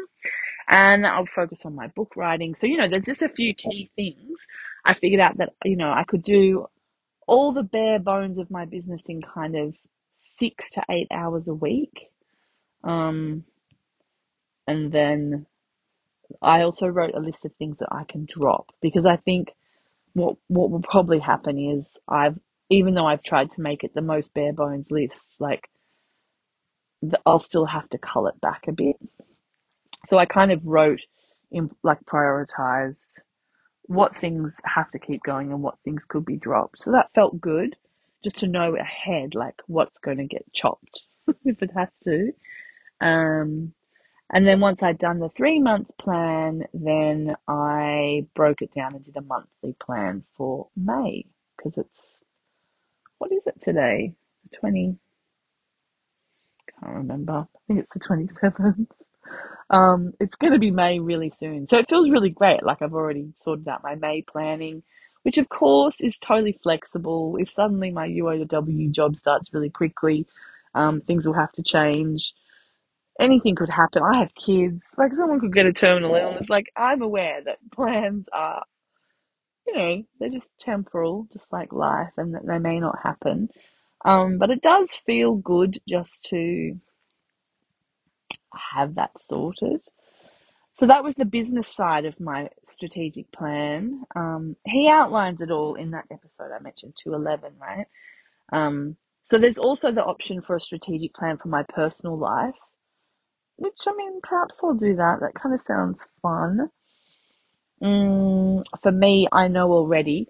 And 0.69 1.07
I'll 1.07 1.27
focus 1.27 1.61
on 1.65 1.75
my 1.75 1.89
book 1.89 2.15
writing. 2.17 2.55
So, 2.57 2.67
you 2.67 2.79
know, 2.79 2.89
there's 2.89 3.07
just 3.07 3.23
a 3.23 3.29
few 3.31 3.55
key 3.55 3.91
things. 3.97 4.39
I 4.85 4.95
figured 4.95 5.21
out 5.21 5.39
that, 5.39 5.55
you 5.65 5.77
know, 5.77 5.93
I 5.93 6.05
could 6.05 6.23
do 6.25 6.67
all 7.27 7.53
the 7.53 7.65
bare 7.65 8.01
bones 8.01 8.39
of 8.39 8.51
my 8.51 8.67
business 8.67 9.03
in 9.09 9.23
kind 9.23 9.57
of 9.57 9.75
six 10.39 10.71
to 10.73 10.83
eight 10.91 11.09
hours 11.13 11.49
a 11.49 11.55
week. 11.55 12.11
Um, 12.85 13.45
and 14.67 14.93
then 14.93 15.47
I 16.41 16.63
also 16.63 16.87
wrote 16.87 17.15
a 17.15 17.21
list 17.21 17.45
of 17.45 17.53
things 17.55 17.79
that 17.79 17.89
I 17.91 18.05
can 18.05 18.27
drop 18.27 18.67
because 18.81 19.07
I 19.07 19.17
think 19.17 19.49
what 20.15 20.37
what 20.49 20.71
will 20.71 20.83
probably 20.83 21.19
happen 21.19 21.59
is 21.59 21.85
I've 22.09 22.39
even 22.71 22.95
though 22.95 23.07
I've 23.07 23.23
tried 23.23 23.51
to 23.53 23.61
make 23.61 23.85
it 23.85 23.93
the 23.95 24.01
most 24.01 24.33
bare 24.33 24.53
bones 24.53 24.91
list, 24.91 25.37
like 25.39 25.69
the, 27.03 27.19
I'll 27.27 27.41
still 27.41 27.67
have 27.67 27.89
to 27.91 27.99
cull 27.99 28.29
it 28.29 28.41
back 28.41 28.65
a 28.69 28.73
bit. 28.73 28.97
So 30.09 30.19
I 30.19 30.27
kind 30.27 30.53
of 30.53 30.67
wrote 30.67 31.01
in 31.51 31.71
like 31.83 31.99
prioritized 32.05 33.19
what 33.83 34.17
things 34.17 34.55
have 34.65 34.91
to 34.93 34.99
keep 34.99 35.23
going 35.23 35.53
and 35.53 35.63
what 35.63 35.79
things 35.85 36.03
could 36.09 36.25
be 36.25 36.37
dropped. 36.37 36.79
So 36.81 36.93
that 36.93 37.11
felt 37.15 37.41
good 37.41 37.77
just 38.25 38.39
to 38.39 38.47
know 38.47 38.77
ahead 38.77 39.35
like 39.35 39.57
what's 39.67 39.99
going 39.99 40.19
to 40.19 40.27
get 40.27 40.51
chopped 40.53 41.03
if 41.45 41.63
it 41.63 41.71
has 41.77 41.89
to. 42.05 42.33
Um, 43.01 43.75
and 44.33 44.47
then 44.47 44.61
once 44.61 44.83
I'd 44.83 44.99
done 44.99 45.19
the 45.21 45.31
three 45.31 45.61
month 45.61 45.89
plan, 46.01 46.65
then 46.75 47.37
I 47.49 48.27
broke 48.35 48.63
it 48.63 48.75
down 48.75 48.95
and 48.95 49.05
did 49.05 49.17
a 49.17 49.23
monthly 49.23 49.77
plan 49.85 50.25
for 50.37 50.69
May 50.77 51.27
because 51.57 51.79
it's 51.79 52.01
what 53.19 53.33
is 53.33 53.43
it 53.47 53.61
today? 53.63 54.15
The 54.51 54.59
20, 54.59 54.97
can't 56.81 56.97
remember. 56.97 57.33
I 57.33 57.59
think 57.67 57.81
it's 57.81 57.93
the 57.95 58.01
27th. 58.01 58.89
Um, 59.71 60.13
it's 60.21 60.37
going 60.37 60.53
to 60.53 60.59
be 60.59 60.71
May 60.71 60.99
really 60.99 61.33
soon. 61.41 61.69
So 61.69 61.79
it 61.79 61.89
feels 61.89 62.11
really 62.11 62.31
great. 62.31 62.63
Like 62.63 62.83
I've 62.83 62.95
already 62.95 63.33
sorted 63.43 63.69
out 63.69 63.83
my 63.83 63.95
May 63.97 64.23
planning, 64.23 64.83
which 65.23 65.39
of 65.39 65.49
course 65.49 65.97
is 66.01 66.17
totally 66.19 66.59
flexible. 66.63 67.37
If 67.39 67.51
suddenly 67.55 67.91
my 67.91 68.09
UOW 68.09 68.93
job 68.93 69.17
starts 69.17 69.53
really 69.53 69.71
quickly, 69.71 70.27
um, 70.75 71.01
things 71.03 71.27
will 71.27 71.35
have 71.35 71.53
to 71.53 71.63
change. 71.63 72.33
Anything 73.21 73.57
could 73.57 73.71
happen. 73.71 74.03
I 74.03 74.19
have 74.21 74.35
kids. 74.35 74.83
Like 74.99 75.15
someone 75.15 75.41
could 75.41 75.55
get 75.55 75.67
a 75.67 75.73
terminal 75.73 76.15
illness. 76.15 76.49
Like 76.51 76.73
I'm 76.77 77.03
aware 77.03 77.41
that 77.45 77.59
plans 77.73 78.27
are, 78.33 78.65
you 79.67 79.75
know, 79.77 80.05
they're 80.21 80.31
just 80.31 80.49
temporal, 80.61 81.29
just 81.33 81.53
like 81.53 81.73
life, 81.73 82.13
and 82.19 82.35
that 82.35 82.47
they 82.47 82.59
may 82.59 82.81
not 82.81 82.99
happen. 83.03 83.49
Um, 84.05 84.39
but 84.39 84.51
it 84.51 84.63
does 84.63 84.91
feel 85.07 85.35
good 85.35 85.81
just 85.89 86.13
to 86.31 86.75
have 88.75 88.97
that 88.97 89.13
sorted. 89.29 89.81
So 90.79 90.87
that 90.87 91.05
was 91.05 91.17
the 91.17 91.25
business 91.27 91.69
side 91.75 92.07
of 92.07 92.21
my 92.21 92.49
strategic 92.73 93.33
plan. 93.33 94.05
Um, 94.17 94.57
he 94.67 94.89
outlines 94.91 95.41
it 95.41 95.51
all 95.51 95.77
in 95.77 95.93
that 95.93 96.07
episode 96.11 96.53
I 96.55 96.61
mentioned, 96.63 96.95
211, 97.05 97.55
right? 97.61 97.87
Um, 98.53 98.97
so 99.31 99.39
there's 99.39 99.59
also 99.59 99.93
the 99.93 100.05
option 100.05 100.43
for 100.43 100.57
a 100.57 100.61
strategic 100.61 101.15
plan 101.15 101.39
for 101.39 101.49
my 101.49 101.65
personal 101.65 102.19
life, 102.19 102.55
which 103.57 103.79
I 103.87 103.95
mean, 103.97 104.21
perhaps 104.23 104.59
I'll 104.63 104.75
do 104.75 104.97
that. 104.97 105.21
That 105.21 105.35
kind 105.35 105.55
of 105.55 105.61
sounds 105.67 105.99
fun. 106.21 106.71
Mm, 107.83 108.65
for 108.83 108.93
me, 108.93 109.29
I 109.33 109.49
know 109.49 109.73
already, 109.73 110.29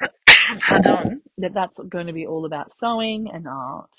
pardon, 0.60 1.22
that 1.38 1.54
that's 1.54 1.78
going 1.88 2.06
to 2.06 2.12
be 2.12 2.26
all 2.26 2.46
about 2.46 2.74
sewing 2.78 3.30
and 3.32 3.46
art 3.46 3.90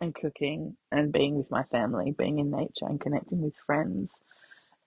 and 0.00 0.14
cooking 0.14 0.76
and 0.90 1.12
being 1.12 1.36
with 1.36 1.50
my 1.50 1.64
family, 1.64 2.14
being 2.16 2.38
in 2.38 2.50
nature 2.50 2.86
and 2.86 3.00
connecting 3.00 3.42
with 3.42 3.54
friends. 3.66 4.12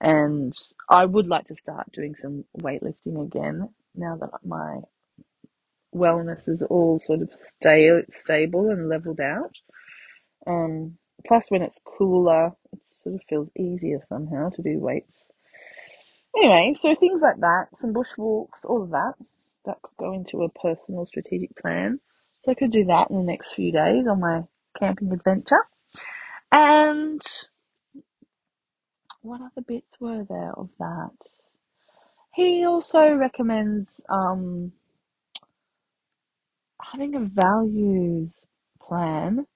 And 0.00 0.52
I 0.88 1.04
would 1.04 1.28
like 1.28 1.46
to 1.46 1.56
start 1.56 1.92
doing 1.92 2.14
some 2.20 2.44
weightlifting 2.60 3.22
again 3.22 3.68
now 3.94 4.16
that 4.16 4.30
my 4.44 4.80
wellness 5.94 6.48
is 6.48 6.62
all 6.62 7.00
sort 7.06 7.22
of 7.22 7.30
stay, 7.58 7.90
stable 8.24 8.70
and 8.70 8.88
leveled 8.88 9.20
out. 9.20 9.54
Um, 10.46 10.98
plus, 11.26 11.44
when 11.50 11.62
it's 11.62 11.78
cooler, 11.84 12.52
sort 13.02 13.16
of 13.16 13.20
feels 13.28 13.48
easier 13.58 14.00
somehow 14.08 14.48
to 14.50 14.62
do 14.62 14.78
weights. 14.78 15.32
Anyway, 16.36 16.74
so 16.74 16.94
things 16.94 17.20
like 17.22 17.40
that, 17.40 17.66
some 17.80 17.92
bushwalks, 17.92 18.64
all 18.64 18.82
of 18.82 18.90
that, 18.90 19.14
that 19.66 19.82
could 19.82 19.96
go 19.98 20.12
into 20.12 20.42
a 20.42 20.48
personal 20.48 21.06
strategic 21.06 21.54
plan. 21.56 22.00
So 22.42 22.52
I 22.52 22.54
could 22.54 22.70
do 22.70 22.84
that 22.86 23.10
in 23.10 23.18
the 23.18 23.22
next 23.22 23.54
few 23.54 23.70
days 23.70 24.06
on 24.08 24.20
my 24.20 24.42
camping 24.78 25.12
adventure. 25.12 25.64
And 26.50 27.22
what 29.20 29.40
other 29.40 29.64
bits 29.66 30.00
were 30.00 30.24
there 30.28 30.52
of 30.52 30.70
that? 30.78 31.16
He 32.34 32.64
also 32.66 33.12
recommends 33.12 33.90
um, 34.08 34.72
having 36.80 37.14
a 37.14 37.20
values 37.20 38.30
plan. 38.80 39.46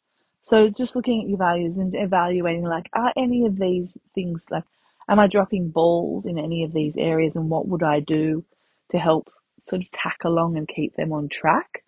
So 0.47 0.69
just 0.69 0.95
looking 0.95 1.23
at 1.23 1.29
your 1.29 1.39
values 1.39 1.77
and 1.77 1.95
evaluating 1.95 2.65
like, 2.65 2.89
are 2.93 3.13
any 3.17 3.47
of 3.47 3.59
these 3.59 3.89
things 4.15 4.41
like, 4.51 4.65
am 5.09 5.19
I 5.19 5.27
dropping 5.27 5.71
balls 5.71 6.25
in 6.25 6.39
any 6.39 6.65
of 6.65 6.73
these 6.73 6.95
areas 6.97 7.35
and 7.35 7.51
what 7.51 7.67
would 7.69 7.83
I 7.83 8.01
do 8.01 8.45
to 8.91 8.99
help 8.99 9.31
sort 9.69 9.83
of 9.83 9.91
tack 9.91 10.19
along 10.25 10.57
and 10.57 10.69
keep 10.69 10.95
them 10.95 11.13
on 11.13 11.29
track? 11.29 11.83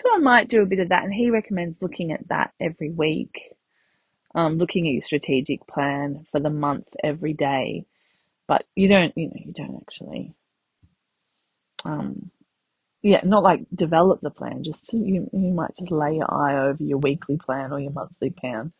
So 0.00 0.08
I 0.12 0.18
might 0.18 0.48
do 0.48 0.62
a 0.62 0.66
bit 0.66 0.80
of 0.80 0.88
that 0.88 1.04
and 1.04 1.12
he 1.12 1.30
recommends 1.30 1.82
looking 1.82 2.10
at 2.12 2.26
that 2.28 2.52
every 2.60 2.90
week. 2.90 3.54
Um, 4.32 4.58
looking 4.58 4.86
at 4.86 4.92
your 4.92 5.02
strategic 5.02 5.66
plan 5.66 6.24
for 6.30 6.38
the 6.38 6.50
month 6.50 6.86
every 7.02 7.32
day, 7.32 7.84
but 8.46 8.64
you 8.76 8.88
don't, 8.88 9.12
you 9.16 9.26
know, 9.26 9.36
you 9.44 9.52
don't 9.52 9.82
actually, 9.82 10.34
um, 11.84 12.30
yeah, 13.02 13.20
not 13.24 13.42
like 13.42 13.60
develop 13.74 14.20
the 14.22 14.30
plan. 14.30 14.64
Just 14.64 14.92
you, 14.92 15.30
you 15.32 15.52
might 15.54 15.76
just 15.78 15.92
lay 15.92 16.16
your 16.16 16.32
eye 16.32 16.68
over 16.68 16.82
your 16.82 16.98
weekly 16.98 17.38
plan 17.38 17.72
or 17.72 17.80
your 17.80 17.92
monthly 17.92 18.30
plan 18.30 18.72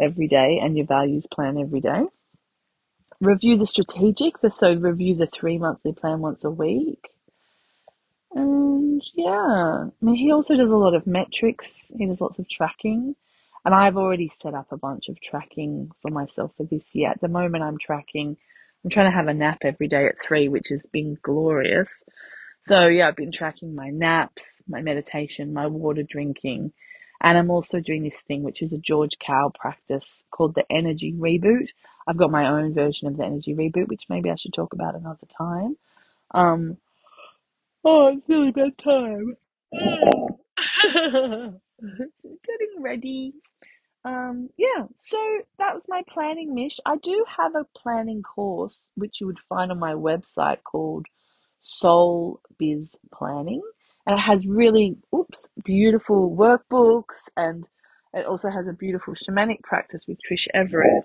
every 0.00 0.28
day, 0.28 0.60
and 0.62 0.76
your 0.76 0.86
values 0.86 1.26
plan 1.32 1.58
every 1.58 1.80
day. 1.80 2.02
Review 3.20 3.58
the 3.58 3.66
strategic, 3.66 4.34
so 4.54 4.74
review 4.74 5.16
the 5.16 5.28
three 5.28 5.58
monthly 5.58 5.92
plan 5.92 6.20
once 6.20 6.44
a 6.44 6.50
week. 6.50 7.04
And 8.32 9.02
yeah, 9.14 9.86
I 9.86 9.90
mean, 10.00 10.16
he 10.16 10.32
also 10.32 10.56
does 10.56 10.70
a 10.70 10.76
lot 10.76 10.94
of 10.94 11.06
metrics. 11.06 11.66
He 11.96 12.06
does 12.06 12.20
lots 12.20 12.38
of 12.38 12.48
tracking. 12.48 13.16
And 13.64 13.74
I've 13.74 13.96
already 13.96 14.32
set 14.42 14.54
up 14.54 14.68
a 14.72 14.76
bunch 14.78 15.08
of 15.08 15.20
tracking 15.20 15.90
for 16.02 16.10
myself 16.10 16.52
for 16.56 16.64
this 16.64 16.84
year. 16.94 17.10
At 17.10 17.20
the 17.20 17.28
moment, 17.28 17.64
I'm 17.64 17.78
tracking, 17.78 18.36
I'm 18.84 18.90
trying 18.90 19.10
to 19.10 19.16
have 19.16 19.28
a 19.28 19.34
nap 19.34 19.58
every 19.64 19.88
day 19.88 20.06
at 20.06 20.22
three, 20.22 20.48
which 20.48 20.68
has 20.70 20.86
been 20.92 21.18
glorious. 21.22 21.90
So 22.66 22.86
yeah, 22.86 23.08
I've 23.08 23.16
been 23.16 23.32
tracking 23.32 23.74
my 23.74 23.90
naps, 23.90 24.42
my 24.68 24.82
meditation, 24.82 25.52
my 25.52 25.66
water 25.66 26.02
drinking, 26.02 26.72
and 27.22 27.38
I'm 27.38 27.50
also 27.50 27.80
doing 27.80 28.02
this 28.04 28.20
thing, 28.28 28.42
which 28.42 28.62
is 28.62 28.72
a 28.72 28.78
George 28.78 29.16
Kao 29.24 29.50
practice 29.54 30.04
called 30.30 30.54
the 30.54 30.64
energy 30.70 31.12
reboot. 31.12 31.68
I've 32.06 32.16
got 32.16 32.30
my 32.30 32.48
own 32.48 32.74
version 32.74 33.08
of 33.08 33.16
the 33.16 33.24
energy 33.24 33.54
reboot, 33.54 33.88
which 33.88 34.04
maybe 34.08 34.30
I 34.30 34.36
should 34.36 34.54
talk 34.54 34.72
about 34.72 34.94
another 34.94 35.26
time. 35.36 35.76
Um, 36.32 36.76
oh, 37.84 38.08
it's 38.08 38.28
nearly 38.28 38.52
bedtime. 38.52 39.36
Getting 40.92 42.82
ready. 42.82 43.34
Um, 44.04 44.48
yeah, 44.56 44.84
so 45.10 45.18
that 45.58 45.74
was 45.74 45.82
my 45.88 46.02
planning 46.08 46.54
mish. 46.54 46.78
I 46.86 46.96
do 46.96 47.24
have 47.36 47.54
a 47.54 47.66
planning 47.76 48.22
course 48.22 48.76
which 48.96 49.16
you 49.20 49.26
would 49.26 49.38
find 49.48 49.70
on 49.70 49.78
my 49.78 49.92
website 49.92 50.62
called 50.64 51.06
Soul 51.62 52.40
Biz 52.58 52.88
Planning, 53.14 53.62
and 54.06 54.18
it 54.18 54.22
has 54.22 54.46
really 54.46 54.96
oops 55.14 55.48
beautiful 55.64 56.36
workbooks, 56.36 57.28
and 57.36 57.68
it 58.14 58.26
also 58.26 58.48
has 58.50 58.66
a 58.68 58.72
beautiful 58.72 59.14
shamanic 59.14 59.62
practice 59.62 60.04
with 60.08 60.18
Trish 60.18 60.48
Everett. 60.54 61.04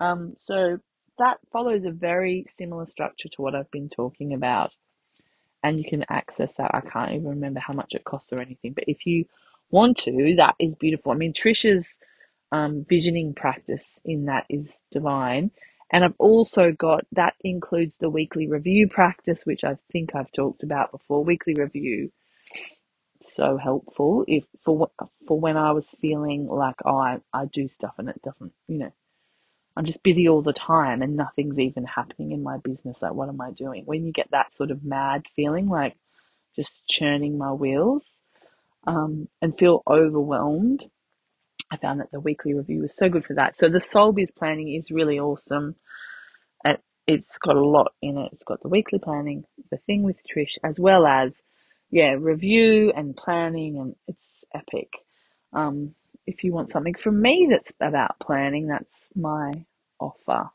Um, 0.00 0.34
so 0.44 0.78
that 1.18 1.38
follows 1.52 1.84
a 1.84 1.90
very 1.90 2.46
similar 2.58 2.86
structure 2.86 3.28
to 3.28 3.42
what 3.42 3.54
I've 3.54 3.70
been 3.70 3.88
talking 3.88 4.34
about, 4.34 4.72
and 5.62 5.78
you 5.78 5.84
can 5.88 6.04
access 6.08 6.50
that. 6.58 6.72
I 6.74 6.80
can't 6.80 7.12
even 7.12 7.28
remember 7.28 7.60
how 7.60 7.74
much 7.74 7.92
it 7.94 8.04
costs 8.04 8.32
or 8.32 8.40
anything, 8.40 8.72
but 8.72 8.84
if 8.86 9.06
you 9.06 9.26
want 9.70 9.98
to, 9.98 10.34
that 10.36 10.54
is 10.58 10.74
beautiful. 10.74 11.12
I 11.12 11.16
mean, 11.16 11.32
Trish's 11.32 11.86
um, 12.52 12.84
visioning 12.88 13.34
practice 13.34 13.84
in 14.04 14.26
that 14.26 14.44
is 14.48 14.68
divine. 14.92 15.50
And 15.92 16.04
I've 16.04 16.16
also 16.18 16.72
got 16.72 17.06
that 17.12 17.34
includes 17.42 17.96
the 18.00 18.10
weekly 18.10 18.48
review 18.48 18.88
practice, 18.88 19.40
which 19.44 19.64
I 19.64 19.76
think 19.92 20.14
I've 20.16 20.32
talked 20.32 20.62
about 20.64 20.92
before. 20.92 21.24
Weekly 21.24 21.54
review, 21.54 22.12
so 23.36 23.58
helpful 23.58 24.24
if 24.28 24.44
for 24.64 24.90
for 25.28 25.40
when 25.40 25.56
I 25.56 25.72
was 25.72 25.86
feeling 26.00 26.46
like 26.48 26.76
oh 26.84 26.98
I, 26.98 27.18
I 27.32 27.46
do 27.46 27.68
stuff 27.68 27.94
and 27.98 28.08
it 28.08 28.22
doesn't 28.22 28.52
you 28.68 28.78
know 28.78 28.92
I'm 29.76 29.86
just 29.86 30.02
busy 30.02 30.28
all 30.28 30.42
the 30.42 30.54
time 30.54 31.02
and 31.02 31.16
nothing's 31.16 31.58
even 31.58 31.84
happening 31.84 32.32
in 32.32 32.42
my 32.42 32.58
business. 32.58 32.98
Like 33.02 33.14
what 33.14 33.28
am 33.30 33.40
I 33.40 33.52
doing? 33.52 33.84
When 33.86 34.06
you 34.06 34.12
get 34.12 34.30
that 34.32 34.56
sort 34.56 34.70
of 34.72 34.84
mad 34.84 35.24
feeling, 35.36 35.68
like 35.68 35.96
just 36.56 36.72
churning 36.88 37.38
my 37.38 37.52
wheels, 37.52 38.04
um, 38.86 39.28
and 39.42 39.58
feel 39.58 39.82
overwhelmed 39.88 40.84
I 41.70 41.76
found 41.78 42.00
that 42.00 42.12
the 42.12 42.20
weekly 42.20 42.54
review 42.54 42.82
was 42.82 42.96
so 42.96 43.08
good 43.08 43.24
for 43.24 43.34
that. 43.34 43.58
So 43.58 43.68
the 43.68 43.80
Soul 43.80 44.12
Biz 44.12 44.30
planning 44.32 44.74
is 44.74 44.90
really 44.90 45.18
awesome. 45.18 45.76
It, 46.64 46.80
it's 47.06 47.38
got 47.38 47.56
a 47.56 47.64
lot 47.64 47.92
in 48.02 48.18
it. 48.18 48.30
It's 48.32 48.44
got 48.44 48.62
the 48.62 48.68
weekly 48.68 48.98
planning, 48.98 49.44
the 49.70 49.78
thing 49.78 50.02
with 50.02 50.16
Trish, 50.26 50.58
as 50.64 50.78
well 50.78 51.06
as, 51.06 51.32
yeah, 51.90 52.14
review 52.18 52.92
and 52.96 53.16
planning, 53.16 53.78
and 53.78 53.96
it's 54.08 54.44
epic. 54.54 54.90
Um, 55.52 55.94
if 56.26 56.44
you 56.44 56.52
want 56.52 56.72
something 56.72 56.94
from 56.94 57.20
me 57.20 57.48
that's 57.50 57.72
about 57.80 58.18
planning, 58.20 58.68
that's 58.68 58.94
my 59.14 59.52
offer. 60.00 60.50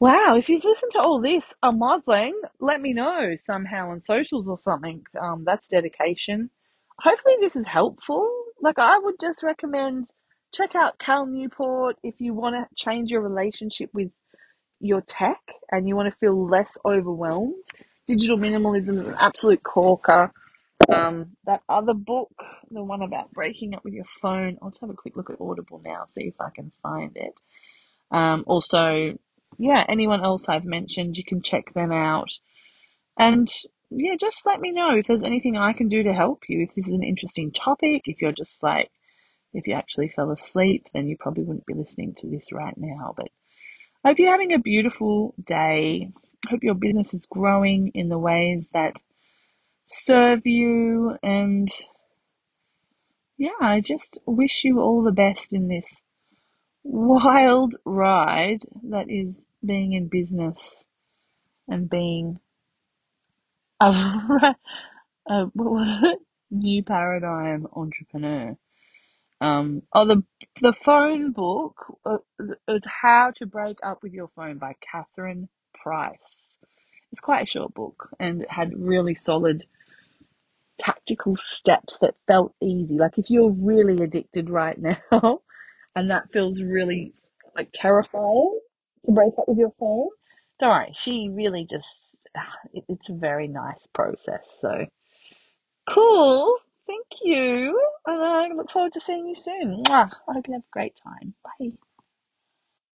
Wow, 0.00 0.36
if 0.38 0.48
you've 0.48 0.64
listened 0.64 0.92
to 0.92 1.00
all 1.00 1.20
this, 1.22 1.44
a 1.62 1.72
Mosling, 1.72 2.38
let 2.60 2.80
me 2.80 2.92
know 2.92 3.36
somehow 3.46 3.90
on 3.90 4.02
socials 4.04 4.46
or 4.46 4.58
something. 4.58 5.02
Um, 5.20 5.44
that's 5.46 5.66
dedication. 5.68 6.50
Hopefully, 7.00 7.36
this 7.40 7.56
is 7.56 7.66
helpful. 7.66 8.43
Like, 8.64 8.78
I 8.78 8.98
would 8.98 9.16
just 9.20 9.42
recommend 9.42 10.10
check 10.54 10.74
out 10.74 10.98
Cal 10.98 11.26
Newport 11.26 11.96
if 12.02 12.14
you 12.18 12.32
want 12.32 12.54
to 12.54 12.74
change 12.82 13.10
your 13.10 13.20
relationship 13.20 13.90
with 13.92 14.10
your 14.80 15.02
tech 15.02 15.40
and 15.70 15.86
you 15.86 15.94
want 15.94 16.10
to 16.10 16.18
feel 16.18 16.46
less 16.46 16.78
overwhelmed. 16.82 17.54
Digital 18.06 18.38
minimalism 18.38 19.00
is 19.00 19.08
an 19.08 19.16
absolute 19.18 19.62
corker. 19.62 20.32
Um, 20.90 21.36
that 21.44 21.60
other 21.68 21.94
book, 21.94 22.32
the 22.70 22.82
one 22.82 23.02
about 23.02 23.32
breaking 23.32 23.74
up 23.74 23.84
with 23.84 23.94
your 23.94 24.06
phone, 24.22 24.58
I'll 24.62 24.70
just 24.70 24.80
have 24.80 24.90
a 24.90 24.94
quick 24.94 25.16
look 25.16 25.28
at 25.28 25.40
Audible 25.40 25.82
now, 25.84 26.06
see 26.14 26.24
if 26.24 26.40
I 26.40 26.48
can 26.48 26.72
find 26.82 27.12
it. 27.16 27.40
Um, 28.10 28.44
also, 28.46 29.18
yeah, 29.58 29.84
anyone 29.88 30.24
else 30.24 30.48
I've 30.48 30.64
mentioned, 30.64 31.16
you 31.18 31.24
can 31.24 31.42
check 31.42 31.74
them 31.74 31.92
out. 31.92 32.30
And 33.18 33.48
yeah, 33.96 34.14
just 34.18 34.46
let 34.46 34.60
me 34.60 34.72
know 34.72 34.96
if 34.96 35.06
there's 35.06 35.22
anything 35.22 35.56
I 35.56 35.72
can 35.72 35.88
do 35.88 36.02
to 36.02 36.12
help 36.12 36.42
you. 36.48 36.62
If 36.62 36.74
this 36.74 36.86
is 36.86 36.94
an 36.94 37.02
interesting 37.02 37.52
topic, 37.52 38.02
if 38.06 38.20
you're 38.20 38.32
just 38.32 38.62
like, 38.62 38.90
if 39.52 39.66
you 39.66 39.74
actually 39.74 40.08
fell 40.08 40.30
asleep, 40.30 40.88
then 40.92 41.06
you 41.06 41.16
probably 41.18 41.44
wouldn't 41.44 41.66
be 41.66 41.74
listening 41.74 42.14
to 42.18 42.28
this 42.28 42.52
right 42.52 42.74
now. 42.76 43.14
But 43.16 43.28
I 44.04 44.08
hope 44.08 44.18
you're 44.18 44.32
having 44.32 44.52
a 44.52 44.58
beautiful 44.58 45.34
day. 45.44 46.10
I 46.46 46.50
hope 46.50 46.62
your 46.62 46.74
business 46.74 47.14
is 47.14 47.26
growing 47.26 47.92
in 47.94 48.08
the 48.08 48.18
ways 48.18 48.68
that 48.72 48.96
serve 49.86 50.40
you. 50.44 51.16
And 51.22 51.68
yeah, 53.38 53.50
I 53.60 53.80
just 53.80 54.18
wish 54.26 54.64
you 54.64 54.80
all 54.80 55.02
the 55.02 55.12
best 55.12 55.52
in 55.52 55.68
this 55.68 55.86
wild 56.82 57.76
ride 57.84 58.62
that 58.90 59.06
is 59.08 59.40
being 59.64 59.92
in 59.92 60.08
business 60.08 60.84
and 61.66 61.88
being 61.88 62.40
a, 63.92 64.56
a 65.28 65.44
what 65.54 65.72
was 65.72 66.02
it? 66.02 66.18
New 66.50 66.82
paradigm 66.84 67.66
entrepreneur. 67.74 68.56
Um, 69.40 69.82
oh, 69.92 70.06
the 70.06 70.22
the 70.60 70.74
phone 70.84 71.32
book 71.32 71.98
uh, 72.06 72.18
is 72.68 72.82
How 73.02 73.32
to 73.36 73.46
Break 73.46 73.78
Up 73.82 74.02
with 74.02 74.12
Your 74.12 74.30
Phone 74.36 74.58
by 74.58 74.74
Catherine 74.80 75.48
Price. 75.74 76.56
It's 77.12 77.20
quite 77.20 77.44
a 77.44 77.50
short 77.50 77.74
book 77.74 78.10
and 78.18 78.42
it 78.42 78.50
had 78.50 78.72
really 78.76 79.14
solid 79.14 79.64
tactical 80.78 81.36
steps 81.36 81.98
that 82.00 82.14
felt 82.26 82.54
easy. 82.62 82.98
Like 82.98 83.18
if 83.18 83.30
you're 83.30 83.50
really 83.50 84.02
addicted 84.02 84.50
right 84.50 84.78
now 85.12 85.40
and 85.94 86.10
that 86.10 86.32
feels 86.32 86.60
really 86.62 87.14
like 87.56 87.70
terrifying 87.72 88.58
to 89.04 89.12
break 89.12 89.34
up 89.38 89.46
with 89.48 89.58
your 89.58 89.72
phone, 89.78 90.08
don't 90.58 90.70
worry. 90.70 90.92
She 90.94 91.30
really 91.32 91.66
just, 91.68 92.28
it, 92.74 92.84
it's 92.88 93.10
a 93.10 93.14
very 93.14 93.48
nice 93.48 93.86
process. 93.92 94.56
So 94.60 94.86
cool. 95.88 96.56
Thank 96.86 97.06
you. 97.24 97.80
And 98.06 98.22
I 98.22 98.48
look 98.48 98.70
forward 98.70 98.92
to 98.94 99.00
seeing 99.00 99.26
you 99.26 99.34
soon. 99.34 99.84
Mwah. 99.84 100.10
I 100.28 100.32
hope 100.32 100.48
you 100.48 100.54
have 100.54 100.62
a 100.62 100.72
great 100.72 100.96
time. 101.02 101.34
Bye. 101.44 101.72